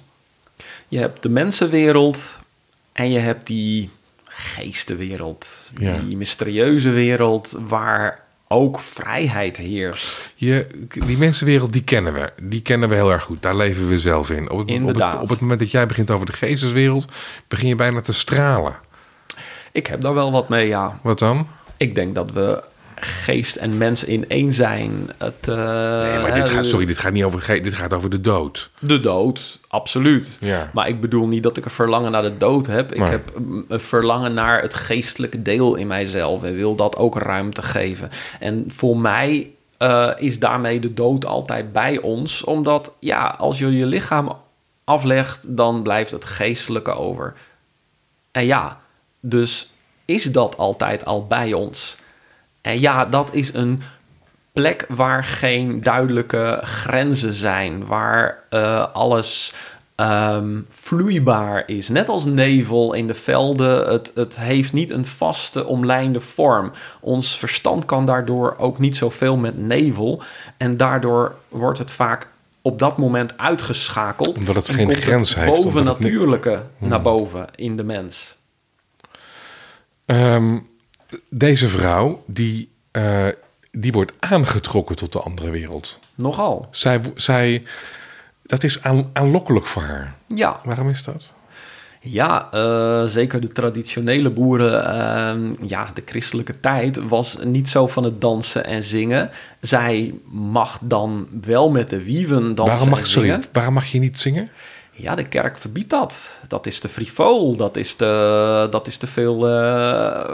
Je 0.88 0.98
hebt 1.00 1.24
de 1.24 1.30
mensenwereld 1.30 2.40
en 2.92 3.12
je 3.12 3.20
hebt 3.20 3.48
die 3.48 3.90
geestenwereld. 4.26 5.72
Ja. 5.78 5.98
Die 5.98 6.18
mysterieuze 6.18 6.90
wereld 6.90 7.54
waar 7.60 8.24
ook 8.48 8.80
vrijheid 8.80 9.58
heerst. 9.58 10.34
Je, 10.36 10.68
die 11.06 11.18
mensenwereld, 11.18 11.74
die 11.74 11.84
kennen 11.84 12.14
we. 12.14 12.32
Die 12.42 12.62
kennen 12.62 12.90
we 12.90 12.96
heel 12.96 13.12
erg 13.12 13.24
goed. 13.24 13.42
Daar 13.42 13.56
leven 13.56 13.88
we 13.90 14.00
zelf 14.00 14.30
in. 14.30 14.38
Op 14.38 14.44
het, 14.44 14.52
op, 14.52 14.60
het, 14.60 14.70
Inderdaad. 14.70 15.22
op 15.22 15.30
het 15.30 15.40
moment 15.40 15.60
dat 15.60 15.72
jij 15.72 15.86
begint 15.86 16.12
over 16.12 16.26
de 16.26 16.34
geesteswereld, 16.34 17.08
begin 17.48 17.68
je 17.68 17.76
bijna 17.76 18.02
te 18.02 18.14
stralen. 18.14 18.76
Ik 19.72 19.88
heb 19.88 20.02
daar 20.02 20.14
wel 20.14 20.32
wat 20.32 20.50
mee, 20.50 20.68
ja. 20.68 21.00
Wat 21.02 21.20
dan? 21.20 21.48
Ik 21.78 21.96
denk 21.96 22.16
dat 22.16 22.32
we 22.32 22.64
geest 23.00 23.56
en 23.56 23.78
mens 23.78 24.04
in 24.04 24.30
één 24.30 24.54
zijn. 24.54 25.10
Het, 25.18 25.48
eh, 25.48 25.56
Nee, 26.02 26.20
maar 26.20 26.34
dit 26.34 26.50
gaat, 26.50 26.66
sorry, 26.66 26.86
dit 26.86 26.98
gaat 26.98 27.14
niet 27.14 27.24
over 27.24 27.62
dit 27.64 27.74
gaat 27.74 27.94
over 27.94 28.10
de 28.10 28.22
dood. 28.22 28.70
De 28.80 29.00
dood, 29.00 29.60
absoluut. 29.68 30.38
Ja. 30.42 30.70
Maar 30.74 30.88
ik 30.88 31.02
bedoel 31.02 31.28
niet 31.28 31.44
dat 31.44 31.58
ik 31.58 31.66
een 31.66 31.72
verlangen 31.72 32.12
naar 32.12 32.22
de 32.22 32.38
dood 32.38 32.68
heb. 32.68 32.94
Ik 32.94 33.08
heb 33.08 33.32
een 33.68 33.80
verlangen 33.80 34.34
naar 34.34 34.62
het 34.62 34.74
geestelijke 34.74 35.42
deel 35.42 35.76
in 35.76 35.88
mijzelf. 35.88 36.44
En 36.44 36.56
wil 36.56 36.76
dat 36.76 36.98
ook 36.98 37.18
ruimte 37.18 37.62
geven. 37.62 38.10
En 38.40 38.66
voor 38.68 38.98
mij 38.98 39.52
eh, 39.78 40.12
is 40.16 40.40
daarmee 40.40 40.80
de 40.80 40.94
dood 40.94 41.26
altijd 41.26 41.72
bij 41.72 42.00
ons. 42.00 42.44
Omdat, 42.44 42.94
ja, 43.00 43.36
als 43.38 43.60
je 43.60 43.78
je 43.78 43.86
lichaam 43.86 44.38
aflegt, 44.84 45.46
dan 45.48 45.84
blijft 45.84 46.12
het 46.12 46.26
geestelijke 46.26 46.92
over. 46.92 47.34
En 48.32 48.46
ja, 48.46 48.80
dus 49.20 49.72
is 50.06 50.24
dat 50.24 50.58
altijd 50.58 51.06
al 51.06 51.28
bij 51.28 51.54
ons. 51.54 51.98
En 52.68 52.80
ja, 52.80 53.06
dat 53.06 53.34
is 53.34 53.54
een 53.54 53.82
plek 54.54 54.86
waar 54.90 55.24
geen 55.24 55.84
duidelijke 55.84 56.60
grenzen 56.64 57.34
zijn, 57.34 57.86
waar 57.86 58.44
eh, 58.50 58.94
alles 58.94 59.54
ehm, 59.96 60.60
vloeibaar 60.70 61.64
is. 61.66 61.90
Net 61.90 62.10
als 62.10 62.26
nevel 62.26 62.94
in 62.94 63.08
de 63.08 63.14
velden, 63.14 63.92
het, 63.92 64.12
het 64.16 64.40
heeft 64.40 64.74
niet 64.74 64.90
een 64.92 65.06
vaste 65.06 65.66
omlijnde 65.66 66.20
vorm. 66.20 66.72
Ons 67.00 67.38
verstand 67.38 67.86
kan 67.86 68.06
daardoor 68.06 68.56
ook 68.58 68.80
niet 68.80 68.98
zoveel 68.98 69.38
met 69.38 69.58
nevel 69.58 70.22
en 70.58 70.78
daardoor 70.78 71.36
wordt 71.50 71.80
het 71.80 71.92
vaak 71.92 72.28
op 72.62 72.80
dat 72.80 72.98
moment 72.98 73.38
uitgeschakeld. 73.38 74.38
Omdat 74.38 74.56
het 74.56 74.68
en 74.70 74.76
geen 74.76 74.96
grens 74.96 75.36
heeft, 75.36 75.48
omdat 75.48 75.64
het 75.64 75.74
Hmm. 75.74 75.84
bovennatuurlijke 75.84 76.62
naar 76.78 77.02
boven 77.02 77.48
in 77.56 77.78
de 77.78 77.84
mens. 77.84 78.38
Ehm, 80.06 80.58
deze 81.30 81.68
vrouw, 81.68 82.24
die, 82.26 82.70
eh, 82.92 83.28
die 83.72 83.92
wordt 83.92 84.12
aangetrokken 84.20 84.96
tot 84.96 85.12
de 85.12 85.20
andere 85.20 85.52
wereld. 85.52 86.00
Nogal. 86.16 86.68
Zij, 86.72 87.02
zij, 87.16 87.64
dat 88.44 88.64
is 88.64 88.84
aan, 88.84 89.10
aanlokkelijk 89.14 89.66
voor 89.66 89.82
haar. 89.82 90.16
Ja, 90.36 90.60
Waarom 90.64 90.90
is 90.90 91.04
dat? 91.04 91.34
Ja, 92.02 92.48
eh, 92.52 93.04
zeker 93.06 93.42
de 93.42 93.48
traditionele 93.48 94.30
boeren, 94.30 94.86
ehm, 94.86 95.68
ja, 95.68 95.92
de 95.94 96.02
christelijke 96.06 96.60
tijd 96.60 97.08
was 97.08 97.38
niet 97.44 97.70
zo 97.70 97.88
van 97.88 98.04
het 98.04 98.22
dansen 98.22 98.66
en 98.66 98.84
zingen. 98.84 99.30
Zij 99.62 100.14
mag 100.30 100.80
dan 100.82 101.28
wel 101.42 101.70
met 101.70 101.90
de 101.90 102.04
wieven 102.04 102.56
dansen 102.56 102.66
Waarom 102.66 102.90
mag, 102.90 103.00
en 103.00 103.08
sorry, 103.08 103.28
zingen. 103.28 103.44
waarom 103.52 103.74
mag 103.74 103.86
je 103.86 104.00
niet 104.00 104.20
zingen? 104.20 104.50
Ja, 104.98 105.16
de 105.16 105.28
kerk 105.28 105.58
verbiedt 105.58 105.90
dat. 105.90 106.30
Dat 106.48 106.66
is 106.66 106.80
te 106.80 106.90
frivol, 106.90 107.56
dat 107.56 107.76
is 107.76 107.96
te, 107.96 108.68
dat 108.72 108.88
is 108.88 108.98
te 108.98 109.08
veel 109.08 109.48
eh, 109.48 110.34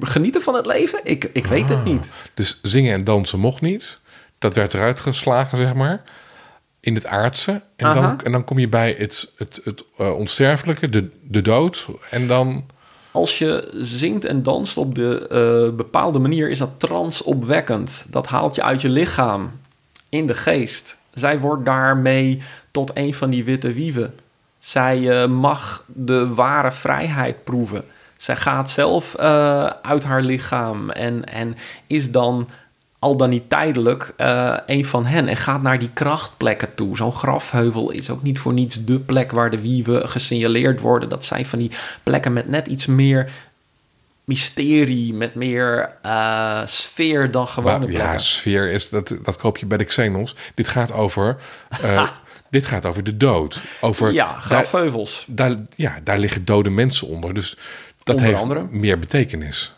genieten 0.00 0.42
van 0.42 0.54
het 0.54 0.66
leven. 0.66 1.00
Ik, 1.04 1.30
ik 1.32 1.46
weet 1.46 1.68
het 1.68 1.84
niet. 1.84 2.12
Dus 2.34 2.58
zingen 2.62 2.94
en 2.94 3.04
dansen 3.04 3.38
mocht 3.38 3.60
niet. 3.60 4.00
Dat 4.38 4.54
werd 4.54 4.74
eruit 4.74 5.00
geslagen, 5.00 5.58
zeg 5.58 5.74
maar. 5.74 6.02
In 6.80 6.94
het 6.94 7.06
aardse. 7.06 7.62
En, 7.76 7.86
Aha. 7.86 8.00
dan, 8.00 8.20
en 8.24 8.32
dan 8.32 8.44
kom 8.44 8.58
je 8.58 8.68
bij 8.68 8.94
het, 8.98 9.32
het, 9.36 9.60
het 9.64 9.84
eh, 9.96 10.16
onsterfelijke, 10.16 10.88
de, 10.88 11.10
de 11.22 11.42
dood. 11.42 11.86
En 12.10 12.26
dan... 12.26 12.64
Als 13.10 13.38
je 13.38 13.68
zingt 13.74 14.24
en 14.24 14.42
danst 14.42 14.76
op 14.76 14.94
de 14.94 15.26
eh, 15.28 15.76
bepaalde 15.76 16.18
manier, 16.18 16.50
is 16.50 16.58
dat 16.58 16.70
transopwekkend. 16.76 18.04
Dat 18.08 18.26
haalt 18.26 18.54
je 18.54 18.62
uit 18.62 18.80
je 18.80 18.88
lichaam, 18.88 19.50
in 20.08 20.26
de 20.26 20.34
geest. 20.34 20.96
Zij 21.12 21.38
wordt 21.38 21.64
daarmee 21.64 22.42
tot 22.72 22.90
een 22.94 23.14
van 23.14 23.30
die 23.30 23.44
witte 23.44 23.72
wieven. 23.72 24.14
Zij 24.58 25.22
eh, 25.22 25.28
mag 25.28 25.84
de 25.86 26.34
ware 26.34 26.72
vrijheid 26.72 27.44
proeven. 27.44 27.84
Zij 28.16 28.36
gaat 28.36 28.70
zelf 28.70 29.14
eh, 29.14 29.64
uit 29.82 30.04
haar 30.04 30.22
lichaam 30.22 30.90
en, 30.90 31.24
en 31.24 31.56
is 31.86 32.10
dan 32.10 32.48
al 32.98 33.16
dan 33.16 33.30
niet 33.30 33.50
tijdelijk 33.50 34.14
eh, 34.16 34.56
een 34.66 34.86
van 34.86 35.06
hen 35.06 35.28
en 35.28 35.36
gaat 35.36 35.62
naar 35.62 35.78
die 35.78 35.90
krachtplekken 35.92 36.74
toe. 36.74 36.96
Zo'n 36.96 37.12
grafheuvel 37.12 37.90
is 37.90 38.10
ook 38.10 38.22
niet 38.22 38.38
voor 38.38 38.52
niets 38.52 38.84
de 38.84 38.98
plek 38.98 39.32
waar 39.32 39.50
de 39.50 39.60
wieven 39.60 40.08
gesignaleerd 40.08 40.80
worden. 40.80 41.08
Dat 41.08 41.24
zijn 41.24 41.46
van 41.46 41.58
die 41.58 41.70
plekken 42.02 42.32
met 42.32 42.48
net 42.48 42.66
iets 42.66 42.86
meer 42.86 43.30
mysterie, 44.24 45.14
met 45.14 45.34
meer 45.34 45.96
sfeer 46.64 47.30
dan 47.30 47.48
gewone 47.48 47.78
Maar, 47.78 47.90
ja, 47.90 47.98
plekken. 47.98 48.20
sfeer 48.20 48.70
is, 48.70 48.88
dat, 48.88 49.14
dat 49.22 49.36
koop 49.36 49.58
je 49.58 49.66
bij 49.66 49.78
de 49.78 49.84
Xenos. 49.84 50.34
Dit 50.54 50.68
gaat 50.68 50.92
over, 50.92 51.36
dit 52.52 52.66
gaat 52.66 52.86
over 52.86 53.04
de 53.04 53.16
dood. 53.16 53.60
Over, 53.80 54.12
ja, 54.12 54.32
grafheuvels. 54.32 55.24
Daar, 55.28 55.48
daar, 55.48 55.58
ja, 55.74 55.98
daar 56.04 56.18
liggen 56.18 56.44
dode 56.44 56.70
mensen 56.70 57.08
onder. 57.08 57.34
Dus 57.34 57.56
dat 58.02 58.14
Onder 58.14 58.30
heeft 58.30 58.42
andere. 58.42 58.66
meer 58.70 58.98
betekenis. 58.98 59.74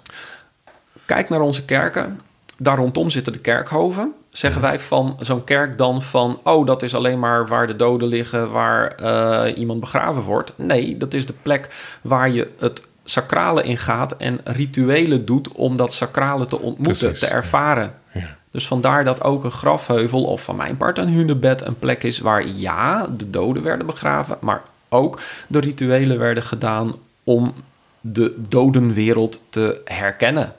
Kijk 1.05 1.29
naar 1.29 1.41
onze 1.41 1.65
kerken. 1.65 2.21
Daar 2.59 2.77
rondom 2.77 3.11
zitten 3.11 3.33
de 3.33 3.39
kerkhoven. 3.39 4.13
Zeggen 4.31 4.61
wij 4.61 4.79
van 4.79 5.17
zo'n 5.21 5.45
kerk 5.45 5.79
dan 5.79 6.03
van... 6.03 6.41
oh, 6.45 6.67
dat 6.67 6.83
is 6.83 6.95
alleen 6.95 7.19
maar 7.19 7.47
waar 7.47 7.67
de 7.67 7.77
doden 7.77 8.09
liggen... 8.09 8.51
waar 8.51 8.89
eh, 8.89 9.59
iemand 9.59 9.81
begraven 9.81 10.23
wordt. 10.23 10.53
Nee, 10.57 10.97
dat 10.97 11.15
is 11.15 11.27
de 11.27 11.35
plek 11.43 11.69
waar 12.03 12.31
je 12.31 12.51
het 12.59 12.83
sacrale 13.05 13.63
ingaat 13.63 14.17
en 14.17 14.41
rituelen 14.45 15.25
doet 15.25 15.53
om 15.53 15.77
dat 15.77 15.93
sacrale 15.93 16.47
te 16.47 16.61
ontmoeten, 16.61 17.09
Precies, 17.09 17.29
te 17.29 17.35
ervaren. 17.35 17.95
Ja. 18.13 18.37
Dus 18.55 18.67
vandaar 18.67 19.05
dat 19.05 19.23
ook 19.23 19.45
een 19.45 19.51
grafheuvel 19.51 20.25
of 20.25 20.43
van 20.43 20.57
mijn 20.57 20.77
part 20.77 20.99
een 20.99 21.09
hunebed 21.09 21.61
een 21.61 21.79
plek 21.79 22.03
is 22.03 22.19
waar 22.19 22.47
ja, 22.47 23.07
de 23.07 23.31
doden 23.31 23.63
werden 23.63 23.87
begraven, 23.87 24.37
maar 24.41 24.63
ook 24.89 25.21
de 25.47 25.59
rituelen 25.59 26.19
werden 26.19 26.43
gedaan 26.43 26.95
om 27.25 27.55
de 28.01 28.35
dodenwereld 28.49 29.43
te 29.51 29.81
herkennen, 29.85 30.53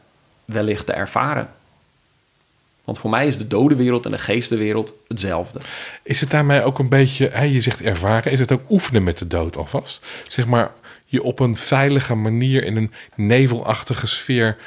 wellicht 0.45 0.85
te 0.85 0.93
ervaren. 0.93 1.49
Want 2.83 2.99
voor 2.99 3.09
mij 3.09 3.27
is 3.27 3.37
de 3.37 3.47
dodenwereld 3.47 4.05
en 4.05 4.11
de 4.11 4.17
geestenwereld 4.17 4.93
hetzelfde. 5.07 5.59
Is 6.03 6.21
het 6.21 6.29
daarmee 6.29 6.63
ook 6.63 6.79
een 6.79 6.89
beetje, 6.89 7.29
hè, 7.33 7.43
je 7.43 7.59
zegt 7.59 7.81
ervaren, 7.81 8.31
is 8.31 8.39
het 8.39 8.51
ook 8.51 8.69
oefenen 8.69 9.03
met 9.03 9.17
de 9.17 9.27
dood 9.27 9.57
alvast? 9.57 10.05
Zeg 10.27 10.45
maar, 10.45 10.71
je 11.05 11.23
op 11.23 11.39
een 11.39 11.55
veilige 11.55 12.15
manier 12.15 12.63
in 12.63 12.77
een 12.77 12.91
nevelachtige 13.15 14.07
sfeer 14.07 14.57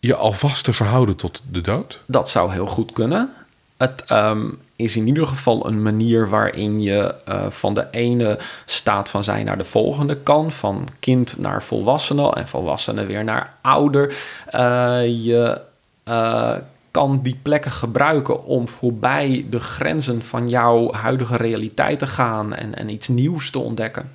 je 0.00 0.14
alvast 0.14 0.64
te 0.64 0.72
verhouden 0.72 1.16
tot 1.16 1.42
de 1.50 1.60
dood? 1.60 2.02
Dat 2.06 2.28
zou 2.28 2.52
heel 2.52 2.66
goed 2.66 2.92
kunnen. 2.92 3.32
Het 3.76 4.04
ehm, 4.06 4.48
is 4.76 4.96
in 4.96 5.06
ieder 5.06 5.26
geval 5.26 5.66
een 5.66 5.82
manier 5.82 6.28
waarin 6.28 6.82
je 6.82 7.14
eh, 7.24 7.50
van 7.50 7.74
de 7.74 7.86
ene 7.90 8.38
staat 8.66 9.08
van 9.08 9.24
zijn 9.24 9.44
naar 9.44 9.58
de 9.58 9.64
volgende 9.64 10.16
kan. 10.16 10.52
Van 10.52 10.88
kind 10.98 11.38
naar 11.38 11.62
volwassene 11.62 12.32
en 12.32 12.48
volwassene 12.48 13.06
weer 13.06 13.24
naar 13.24 13.54
ouder. 13.60 14.16
Eh, 14.46 15.02
je 15.24 15.60
eh, 16.04 16.56
kan 16.90 17.20
die 17.22 17.38
plekken 17.42 17.70
gebruiken 17.70 18.44
om 18.44 18.68
voorbij 18.68 19.46
de 19.50 19.60
grenzen 19.60 20.22
van 20.22 20.48
jouw 20.48 20.92
huidige 20.92 21.36
realiteit 21.36 21.98
te 21.98 22.06
gaan 22.06 22.54
en, 22.54 22.74
en 22.74 22.88
iets 22.88 23.08
nieuws 23.08 23.50
te 23.50 23.58
ontdekken. 23.58 24.12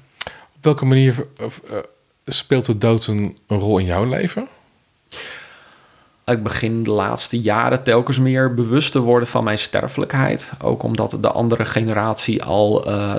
Op 0.56 0.64
welke 0.64 0.86
manier 0.86 1.28
speelt 2.26 2.66
de 2.66 2.78
dood 2.78 3.08
een, 3.08 3.38
een 3.48 3.60
rol 3.60 3.78
in 3.78 3.86
jouw 3.86 4.06
leven? 4.06 4.48
Ik 6.26 6.44
begin 6.44 6.84
de 6.84 6.90
laatste 6.92 7.40
jaren 7.40 7.84
telkens 7.84 8.20
meer 8.20 8.54
bewust 8.54 8.92
te 8.92 9.00
worden 9.00 9.28
van 9.28 9.44
mijn 9.44 9.58
sterfelijkheid. 9.58 10.52
Ook 10.62 10.84
omdat 10.84 11.18
de 11.22 11.32
andere 11.32 11.66
generatie 11.66 12.44
al 12.44 12.86
eh, 12.86 13.16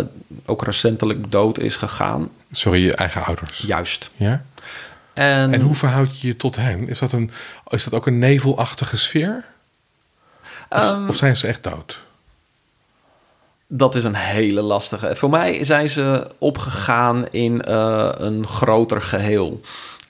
ook 0.46 0.62
recentelijk 0.64 1.30
dood 1.30 1.58
is 1.58 1.76
gegaan. 1.76 2.28
Sorry, 2.52 2.84
je 2.84 2.94
eigen 2.94 3.24
ouders. 3.24 3.58
Juist. 3.58 4.10
Ja? 4.16 4.44
En, 5.12 5.52
En 5.52 5.60
hoe 5.60 5.74
verhoud 5.74 6.20
je 6.20 6.26
je 6.26 6.36
tot 6.36 6.56
hen? 6.56 6.88
Is 6.88 6.98
dat, 6.98 7.12
een, 7.12 7.30
is 7.68 7.84
dat 7.84 7.92
ook 7.92 8.06
een 8.06 8.18
nevelachtige 8.18 8.96
sfeer? 8.96 9.44
Of, 10.68 10.78
Ehm, 10.82 11.08
of 11.08 11.16
zijn 11.16 11.36
ze 11.36 11.46
echt 11.46 11.62
dood? 11.64 12.04
dat 13.68 13.94
is 13.94 14.04
een 14.04 14.14
hele 14.14 14.60
lastige. 14.60 15.16
Voor 15.16 15.30
mij 15.30 15.64
zijn 15.64 15.88
ze 15.88 16.26
opgegaan 16.38 17.26
in 17.30 17.62
eh, 17.62 18.08
een 18.16 18.46
groter 18.46 19.02
geheel. 19.02 19.60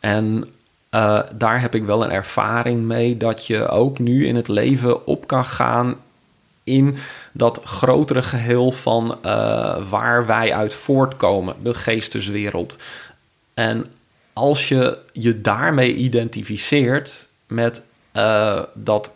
En 0.00 0.50
eh, 0.96 1.20
daar 1.34 1.60
heb 1.60 1.74
ik 1.74 1.84
wel 1.84 2.04
een 2.04 2.10
ervaring 2.10 2.82
mee 2.82 3.16
dat 3.16 3.46
je 3.46 3.68
ook 3.68 3.98
nu 3.98 4.26
in 4.26 4.36
het 4.36 4.48
leven 4.48 5.06
op 5.06 5.26
kan 5.26 5.44
gaan 5.44 5.96
in 6.64 6.96
dat 7.32 7.60
grotere 7.64 8.22
geheel 8.22 8.70
van 8.70 9.18
eh, 9.22 9.88
waar 9.88 10.26
wij 10.26 10.54
uit 10.54 10.74
voortkomen, 10.74 11.54
de 11.62 11.74
geesteswereld. 11.74 12.78
En 13.54 13.86
als 14.32 14.68
je 14.68 14.98
je 15.12 15.40
daarmee 15.40 15.94
identificeert 15.94 17.28
met 17.46 17.80
eh, 18.12 18.62
dat 18.74 19.10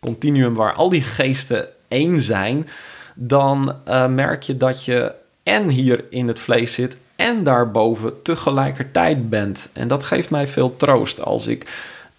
continuum 0.00 0.54
waar 0.54 0.72
al 0.72 0.88
die 0.88 1.02
geesten 1.02 1.68
één 1.88 2.20
zijn, 2.20 2.68
dan 3.14 3.76
merk 4.08 4.42
je 4.42 4.56
dat 4.56 4.84
je 4.84 5.12
en 5.42 5.68
hier 5.68 6.04
in 6.10 6.28
het 6.28 6.40
vlees 6.40 6.72
zit 6.72 6.96
en 7.16 7.44
daarboven 7.44 8.22
tegelijkertijd 8.22 9.30
bent. 9.30 9.68
En 9.72 9.88
dat 9.88 10.02
geeft 10.02 10.30
mij 10.30 10.48
veel 10.48 10.76
troost 10.76 11.22
als 11.22 11.46
ik 11.46 11.66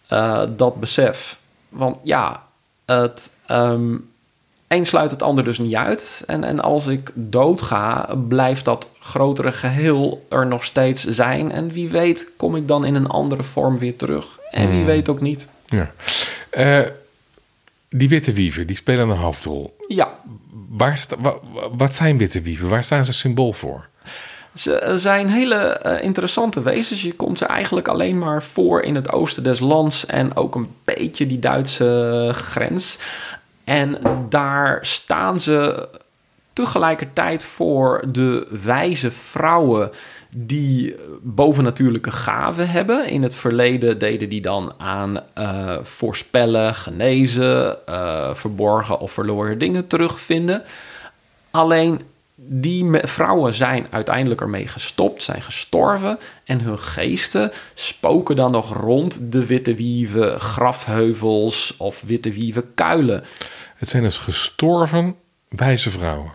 eh, 0.08 0.44
dat 0.56 0.80
besef. 0.80 1.40
Want 1.70 1.98
ja, 2.04 2.44
het 2.86 3.30
ehm, 3.46 3.96
een 4.68 4.86
sluit 4.86 5.12
het 5.12 5.24
ander 5.24 5.44
dus 5.44 5.60
niet 5.60 5.75
uit. 5.75 6.24
En, 6.27 6.44
en 6.44 6.60
als 6.60 6.88
ik 6.88 7.12
doodga, 7.14 8.16
blijft 8.27 8.66
dat 8.66 8.88
grotere 9.00 9.51
geheel 9.51 10.25
er 10.29 10.48
nog 10.48 10.64
steeds 10.64 11.03
zijn. 11.03 11.51
En 11.51 11.70
wie 11.70 11.90
weet 11.90 12.25
kom 12.38 12.55
ik 12.55 12.68
dan 12.68 12.86
in 12.86 12.96
een 12.96 13.08
andere 13.08 13.44
vorm 13.44 13.77
weer 13.77 13.96
terug. 13.96 14.40
En 14.51 14.70
wie 14.70 14.84
weet 14.84 15.10
ook 15.10 15.22
niet. 15.22 15.50
Ja. 15.66 15.92
Eh, 16.50 16.81
die 17.90 18.10
witte 18.10 18.34
wieven, 18.34 18.68
die 18.68 18.75
spelen 18.75 19.10
een 19.10 19.18
hoofdrol. 19.18 19.77
Ja, 19.88 20.20
Waar 20.77 21.05
wat 21.72 21.96
zijn 21.96 22.18
witte 22.18 22.42
wieven? 22.42 22.70
Waar 22.70 22.84
staan 22.84 23.05
ze 23.05 23.14
symbool 23.14 23.53
voor? 23.53 23.88
Ze 24.55 24.94
zijn 24.96 25.29
hele 25.29 25.55
eh, 25.55 26.03
interessante 26.03 26.61
wezens. 26.61 27.01
Je 27.01 27.13
komt 27.13 27.37
ze 27.37 27.46
eigenlijk 27.46 27.87
alleen 27.87 28.18
maar 28.18 28.44
voor 28.44 28.81
in 28.81 28.96
het 28.96 29.11
oosten 29.11 29.44
des 29.44 29.59
lands 29.59 30.05
en 30.05 30.35
ook 30.35 30.55
een 30.55 30.75
beetje 30.83 31.27
die 31.27 31.39
Duitse 31.39 32.31
grens. 32.33 32.98
En 33.63 33.98
daar 34.29 34.85
staan 34.85 35.39
ze 35.39 35.89
tegelijkertijd 36.53 37.44
voor 37.44 38.03
de 38.11 38.48
wijze 38.63 39.11
vrouwen 39.11 39.91
die 40.37 40.96
bovennatuurlijke 41.22 42.11
gaven 42.11 42.70
hebben. 42.70 43.07
In 43.07 43.24
het 43.24 43.35
verleden 43.35 43.98
deden 43.98 44.29
die 44.29 44.41
dan 44.41 44.74
aan 44.77 45.20
eh, 45.33 45.77
voorspellen, 45.81 46.75
genezen, 46.75 47.87
eh, 47.87 48.33
verborgen 48.33 49.00
of 49.00 49.11
verloren 49.11 49.57
dingen 49.57 49.87
terugvinden. 49.87 50.63
Alleen 51.51 52.01
die 52.36 52.90
vrouwen 53.02 53.54
zijn 53.54 53.88
uiteindelijk 53.90 54.42
ermee 54.42 54.68
gestopt, 54.68 55.24
zijn 55.24 55.42
gestorven. 55.42 56.20
En 56.44 56.62
hun 56.62 56.80
geesten 56.80 57.52
spoken 57.74 58.36
dan 58.36 58.52
nog 58.52 58.74
rond 58.74 59.32
de 59.32 59.46
witte 59.46 59.76
wieven 59.76 60.40
grafheuvels 60.40 61.76
of 61.78 62.04
witte 62.06 62.32
wieven 62.32 62.74
kuilen. 62.74 63.24
Het 63.76 63.90
zijn 63.90 64.04
dus 64.04 64.18
gestorven 64.18 65.16
wijze 65.50 65.90
vrouwen. 65.90 66.32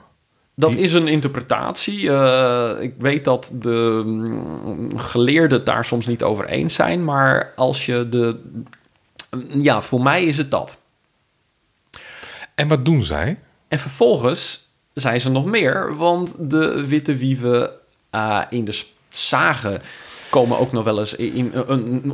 Dat 0.54 0.74
is 0.74 0.92
een 0.92 1.08
interpretatie. 1.08 2.10
Eh, 2.10 2.82
ik 2.82 2.94
weet 2.98 3.24
dat 3.24 3.50
de 3.54 4.02
mm, 4.04 4.98
geleerden 4.98 5.58
het 5.58 5.66
daar 5.66 5.84
soms 5.84 6.06
niet 6.06 6.22
over 6.22 6.48
eens 6.48 6.74
zijn. 6.74 7.04
Maar 7.04 7.52
als 7.56 7.86
je 7.86 8.08
de. 8.08 8.40
Ja, 9.48 9.82
voor 9.82 10.02
mij 10.02 10.24
is 10.24 10.36
het 10.36 10.50
dat. 10.50 10.82
En 12.54 12.68
wat 12.68 12.84
doen 12.84 13.02
zij? 13.02 13.38
En 13.68 13.78
vervolgens 13.78 14.69
zijn 14.94 15.20
ze 15.20 15.30
nog 15.30 15.44
meer, 15.44 15.96
want 15.96 16.34
de 16.38 16.86
witte 16.86 17.16
wieven 17.16 17.70
eh, 18.10 18.40
in 18.50 18.64
de 18.64 18.82
zagen 19.08 19.82
komen 20.30 20.58
ook 20.58 20.72
nog 20.72 20.84
wel 20.84 20.98
eens 20.98 21.14
in, 21.14 21.52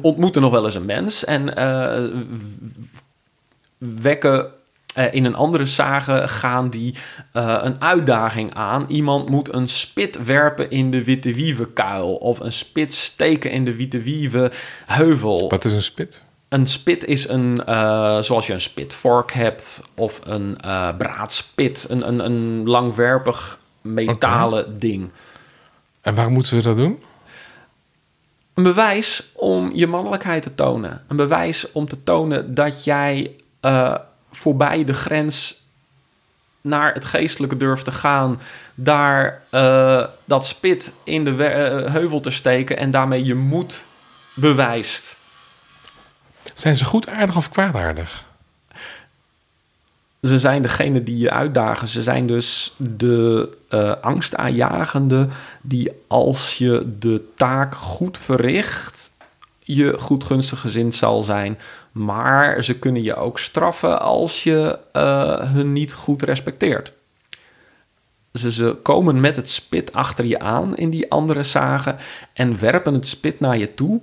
ontmoeten 0.03 0.43
nog 0.43 0.51
wel 0.51 0.65
eens 0.65 0.75
een 0.75 0.85
mens 0.85 1.25
en 1.25 1.57
eh, 1.57 2.05
wekken 3.79 4.51
eh, 4.95 5.15
in 5.15 5.25
een 5.25 5.35
andere 5.35 5.67
zagen 5.67 6.29
gaan 6.29 6.71
die 6.71 6.95
een 7.33 7.81
uitdaging 7.81 8.55
aan. 8.55 8.85
Iemand 8.89 9.29
moet 9.29 9.55
een 9.55 9.69
spit 9.69 10.25
werpen 10.25 10.71
in 10.71 10.91
de 10.91 11.05
witte 11.05 11.33
wievenkuil 11.33 12.15
of 12.15 12.41
een 12.41 12.53
spit 12.53 12.95
steken 12.95 13.51
in 13.51 13.65
de 13.65 13.77
witte 13.77 14.01
wieven 14.01 14.53
heuvel. 14.87 15.49
Wat 15.49 15.65
is 15.65 15.73
een 15.73 15.83
spit? 15.83 16.25
Een 16.57 16.67
spit 16.67 17.05
is 17.05 17.29
een, 17.29 17.65
eh, 17.65 18.19
zoals 18.19 18.47
je 18.47 18.53
een 18.53 18.61
spitvork 18.61 19.33
hebt, 19.33 19.83
of 19.95 20.21
een 20.25 20.57
eh, 20.61 20.97
braadspit, 20.97 21.87
een, 21.89 22.09
een, 22.09 22.25
een 22.25 22.69
langwerpig 22.69 23.59
metalen 23.81 24.79
ding. 24.79 25.11
En 26.01 26.15
waarom 26.15 26.33
moeten 26.33 26.57
we 26.57 26.63
dat 26.63 26.77
doen? 26.77 27.03
Een 28.55 28.63
bewijs 28.63 29.31
om 29.33 29.71
je 29.75 29.87
mannelijkheid 29.87 30.43
te 30.43 30.55
tonen. 30.55 31.05
Een 31.09 31.17
bewijs 31.17 31.73
om 31.73 31.87
te 31.87 32.03
tonen 32.03 32.55
dat 32.55 32.85
jij 32.85 33.37
eh, 33.61 33.95
voorbij 34.31 34.85
de 34.85 34.95
grens 34.95 35.63
naar 36.61 36.95
het 36.95 37.05
geestelijke 37.05 37.57
durft 37.57 37.85
te 37.85 37.93
gaan. 37.93 38.41
Daar 38.75 39.43
dat 40.25 40.47
spit 40.47 40.93
in 41.05 41.25
de 41.25 41.31
heuvel 41.91 42.21
te 42.21 42.31
steken 42.31 42.77
en 42.77 42.91
daarmee 42.91 43.25
je 43.25 43.35
moed 43.35 43.87
bewijst. 44.35 45.17
Zijn 46.57 46.77
ze 46.77 46.85
goed 46.85 47.09
aardig 47.09 47.37
of 47.37 47.49
kwaadaardig? 47.49 48.25
Ze 50.23 50.39
zijn 50.39 50.63
degene 50.63 51.03
die 51.03 51.19
je 51.19 51.31
uitdagen. 51.31 51.89
Ze 51.89 52.03
zijn 52.03 52.27
dus 52.27 52.75
de 52.77 53.51
eh 53.69 53.93
angstaanjagende 54.01 55.29
die 55.63 55.91
als 56.07 56.59
je 56.59 56.97
de 56.99 57.25
taak 57.35 57.75
goed 57.75 58.19
verricht, 58.19 59.11
je 59.63 59.99
goedgunstig 59.99 60.61
gezind 60.61 60.95
zal 60.95 61.23
zijn. 61.23 61.59
Maar 61.93 62.65
ze 62.65 62.79
kunnen 62.79 63.03
je 63.03 63.15
ook 63.15 63.39
straffen 63.39 64.01
als 64.01 64.43
je 64.43 64.79
eh, 64.93 65.53
hun 65.53 65.73
niet 65.73 65.93
goed 65.93 66.23
respecteert. 66.23 66.93
Ze, 68.33 68.53
ze 68.53 68.77
komen 68.83 69.21
met 69.21 69.37
het 69.37 69.51
spit 69.51 69.93
achter 69.93 70.25
je 70.25 70.39
aan 70.39 70.77
in 70.77 70.91
die 70.91 71.11
andere 71.11 71.43
zagen 71.43 71.97
en 72.33 72.59
werpen 72.61 72.95
het 72.95 73.07
spit 73.07 73.41
naar 73.41 73.59
je 73.59 73.75
toe. 73.75 74.01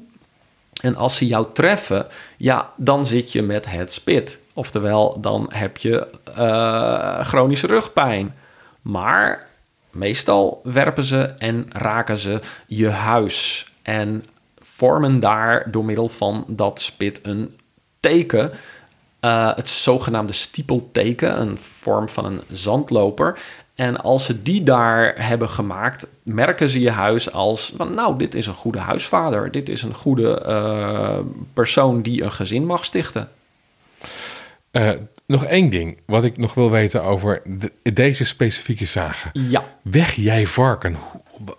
En 0.82 0.96
als 0.96 1.16
ze 1.16 1.28
jou 1.28 1.46
treffen, 1.54 2.08
ja, 2.38 2.70
dan 2.78 3.06
zit 3.06 3.32
je 3.32 3.42
met 3.42 3.66
het 3.66 3.94
spit. 3.94 4.38
Oftewel, 4.54 5.20
dan 5.22 5.50
heb 5.54 5.78
je 5.78 6.08
eh, 6.36 7.20
chronische 7.26 7.68
rugpijn. 7.68 8.36
Maar 8.82 9.48
meestal 9.92 10.62
werpen 10.64 11.04
ze 11.04 11.24
en 11.24 11.66
raken 11.70 12.18
ze 12.18 12.40
je 12.68 12.90
huis. 12.90 13.68
En 13.82 14.26
vormen 14.60 15.20
daar 15.20 15.72
door 15.72 15.86
middel 15.86 16.10
van 16.10 16.44
dat 16.48 16.82
spit 16.82 17.20
een 17.24 17.58
teken. 18.00 18.52
Uh, 19.22 19.56
het 19.56 19.70
zogenaamde 19.70 20.34
stiepelteken, 20.34 21.42
een 21.42 21.60
vorm 21.60 22.10
van 22.10 22.26
een 22.26 22.42
zandloper. 22.52 23.40
En 23.76 23.98
als 24.02 24.26
ze 24.26 24.42
die 24.42 24.64
daar 24.64 25.26
hebben 25.26 25.50
gemaakt, 25.50 26.06
merken 26.24 26.70
ze 26.70 26.80
je 26.80 26.92
huis 26.92 27.32
als: 27.32 27.74
van, 27.76 27.94
nou, 27.94 28.18
dit 28.18 28.36
is 28.36 28.46
een 28.46 28.54
goede 28.54 28.80
huisvader. 28.80 29.52
Dit 29.52 29.70
is 29.70 29.82
een 29.82 29.94
goede 29.94 30.44
uh, 30.48 31.20
persoon 31.54 32.02
die 32.02 32.24
een 32.24 32.32
gezin 32.32 32.66
mag 32.66 32.86
stichten. 32.86 33.30
Uh, 34.72 34.92
nog 35.26 35.46
één 35.46 35.70
ding 35.70 35.98
wat 36.06 36.24
ik 36.24 36.38
nog 36.38 36.54
wil 36.54 36.72
weten 36.72 37.04
over 37.04 37.42
de, 37.46 37.94
deze 37.94 38.26
specifieke 38.26 38.86
zagen. 38.86 39.30
Ja. 39.34 39.66
Weg 39.82 40.14
jij 40.14 40.48
varken. 40.48 40.98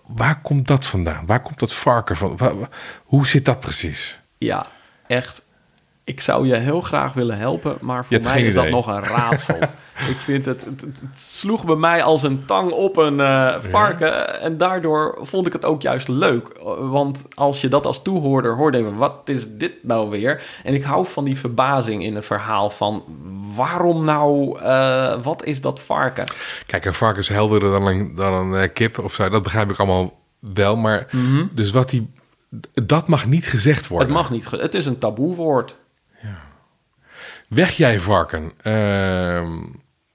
Waar 0.07 0.41
komt 0.41 0.69
dat 0.69 0.87
vandaan? 0.87 1.27
Waar 1.27 1.43
komt 1.43 1.59
dat 1.59 1.75
varken 1.75 2.17
van? 2.17 2.37
Waar, 2.37 2.53
hoe 3.05 3.27
zit 3.27 3.45
dat 3.45 3.61
precies? 3.61 4.19
Ja, 4.39 4.67
echt 5.07 5.43
ik 6.05 6.21
zou 6.21 6.47
je 6.47 6.55
heel 6.55 6.81
graag 6.81 7.13
willen 7.13 7.39
helpen, 7.39 7.77
maar 7.81 8.05
voor 8.05 8.21
mij 8.21 8.43
is 8.43 8.55
dat 8.55 8.69
nog 8.69 8.87
een 8.87 9.03
raadsel. 9.03 9.59
ik 10.13 10.21
vind 10.21 10.47
het, 10.47 10.65
het, 10.65 10.81
het, 10.81 11.21
sloeg 11.21 11.65
bij 11.65 11.77
mij 11.77 12.03
als 12.03 12.23
een 12.23 12.45
tang 12.45 12.71
op 12.71 12.97
een 12.97 13.19
uh, 13.19 13.57
varken. 13.61 14.41
En 14.41 14.59
daardoor 14.59 15.19
vond 15.21 15.47
ik 15.47 15.53
het 15.53 15.65
ook 15.65 15.83
juist 15.83 16.09
leuk. 16.09 16.59
Want 16.79 17.25
als 17.35 17.61
je 17.61 17.69
dat 17.69 17.87
als 17.87 18.03
toehoorder 18.03 18.77
je, 18.77 18.95
wat 18.95 19.21
is 19.25 19.57
dit 19.57 19.73
nou 19.83 20.11
weer? 20.11 20.43
En 20.65 20.75
ik 20.75 20.83
hou 20.83 21.07
van 21.07 21.25
die 21.25 21.39
verbazing 21.39 22.05
in 22.05 22.17
een 22.17 22.23
verhaal 22.23 22.71
van... 22.71 23.05
waarom 23.55 24.05
nou, 24.05 24.59
uh, 24.61 25.23
wat 25.23 25.45
is 25.45 25.61
dat 25.61 25.81
varken? 25.81 26.25
Kijk, 26.67 26.85
een 26.85 26.95
varken 26.95 27.21
is 27.21 27.29
helderder 27.29 27.71
dan 27.71 27.87
een, 27.87 28.15
dan 28.15 28.33
een 28.33 28.63
uh, 28.63 28.69
kip 28.73 28.99
of 28.99 29.15
zo. 29.15 29.29
Dat 29.29 29.43
begrijp 29.43 29.71
ik 29.71 29.79
allemaal 29.79 30.21
wel, 30.39 30.77
maar... 30.77 31.07
Mm 31.11 31.27
-hmm. 31.27 31.51
Dus 31.53 31.71
wat 31.71 31.91
die... 31.91 32.13
Dat 32.73 33.09
mag 33.09 33.27
niet 33.27 33.47
gezegd 33.47 33.87
worden. 33.87 34.09
Het 34.09 34.17
mag 34.17 34.31
niet. 34.31 34.51
Het 34.51 34.75
is 34.75 34.87
een 34.87 34.99
taboewoord. 34.99 35.77
Weg 37.55 37.71
jij 37.71 38.01
varken. 38.01 38.53
Uh, 38.63 39.49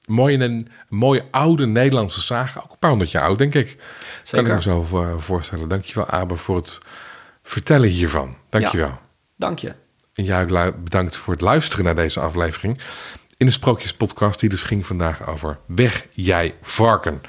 mooi 0.05 0.37
een 0.37 0.67
mooie 0.89 1.23
oude 1.31 1.65
Nederlandse 1.65 2.21
zaag. 2.21 2.63
Ook 2.63 2.71
een 2.71 2.79
paar 2.79 2.89
honderd 2.89 3.11
jaar 3.11 3.23
oud, 3.23 3.37
denk 3.37 3.53
ik. 3.53 3.67
Zeker. 4.23 4.47
Kan 4.47 4.57
ik 4.57 4.65
me 4.65 4.87
zo 4.89 5.17
voorstellen. 5.17 5.69
Dankjewel, 5.69 6.07
Abe, 6.07 6.35
voor 6.35 6.55
het 6.55 6.79
vertellen 7.43 7.89
hiervan. 7.89 8.35
Dankjewel. 8.49 8.87
Ja, 8.87 9.01
dank 9.37 9.59
je. 9.59 9.73
En 10.13 10.23
jij 10.23 10.45
bedankt 10.83 11.15
voor 11.15 11.33
het 11.33 11.41
luisteren 11.41 11.85
naar 11.85 11.95
deze 11.95 12.19
aflevering. 12.19 12.81
In 13.37 13.45
de 13.45 13.51
Sprookjespodcast, 13.51 14.39
die 14.39 14.49
dus 14.49 14.61
ging 14.61 14.85
vandaag 14.85 15.27
over 15.27 15.57
Weg 15.65 16.07
jij 16.11 16.55
varken. 16.61 17.21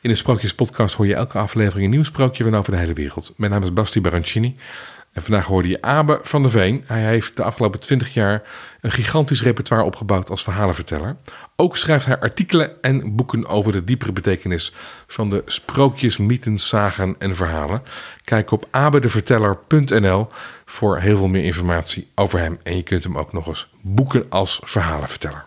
In 0.00 0.10
de 0.10 0.16
Sprookjespodcast 0.16 0.94
hoor 0.94 1.06
je 1.06 1.14
elke 1.14 1.38
aflevering 1.38 1.84
een 1.84 1.90
nieuw 1.90 2.04
sprookje 2.04 2.44
van 2.44 2.56
over 2.56 2.72
de 2.72 2.78
hele 2.78 2.92
wereld. 2.92 3.32
Mijn 3.36 3.50
naam 3.50 3.62
is 3.62 3.72
Basti 3.72 4.00
Barancini. 4.00 4.56
En 5.12 5.22
vandaag 5.22 5.44
hoorde 5.44 5.68
je 5.68 5.82
Abe 5.82 6.20
van 6.22 6.42
der 6.42 6.50
Veen. 6.50 6.84
Hij 6.86 7.02
heeft 7.02 7.36
de 7.36 7.42
afgelopen 7.42 7.80
twintig 7.80 8.14
jaar 8.14 8.42
een 8.80 8.90
gigantisch 8.90 9.42
repertoire 9.42 9.84
opgebouwd 9.84 10.30
als 10.30 10.42
verhalenverteller. 10.42 11.16
Ook 11.56 11.76
schrijft 11.76 12.06
hij 12.06 12.20
artikelen 12.20 12.82
en 12.82 13.16
boeken 13.16 13.46
over 13.46 13.72
de 13.72 13.84
diepere 13.84 14.12
betekenis 14.12 14.72
van 15.06 15.30
de 15.30 15.42
sprookjes, 15.46 16.16
mythen, 16.16 16.58
zagen 16.58 17.14
en 17.18 17.34
verhalen. 17.34 17.82
Kijk 18.24 18.50
op 18.50 18.66
abedeverteller.nl 18.70 20.26
voor 20.64 20.98
heel 20.98 21.16
veel 21.16 21.28
meer 21.28 21.44
informatie 21.44 22.10
over 22.14 22.38
hem. 22.38 22.58
En 22.62 22.76
je 22.76 22.82
kunt 22.82 23.04
hem 23.04 23.18
ook 23.18 23.32
nog 23.32 23.46
eens 23.46 23.70
boeken 23.82 24.26
als 24.28 24.60
verhalenverteller. 24.64 25.44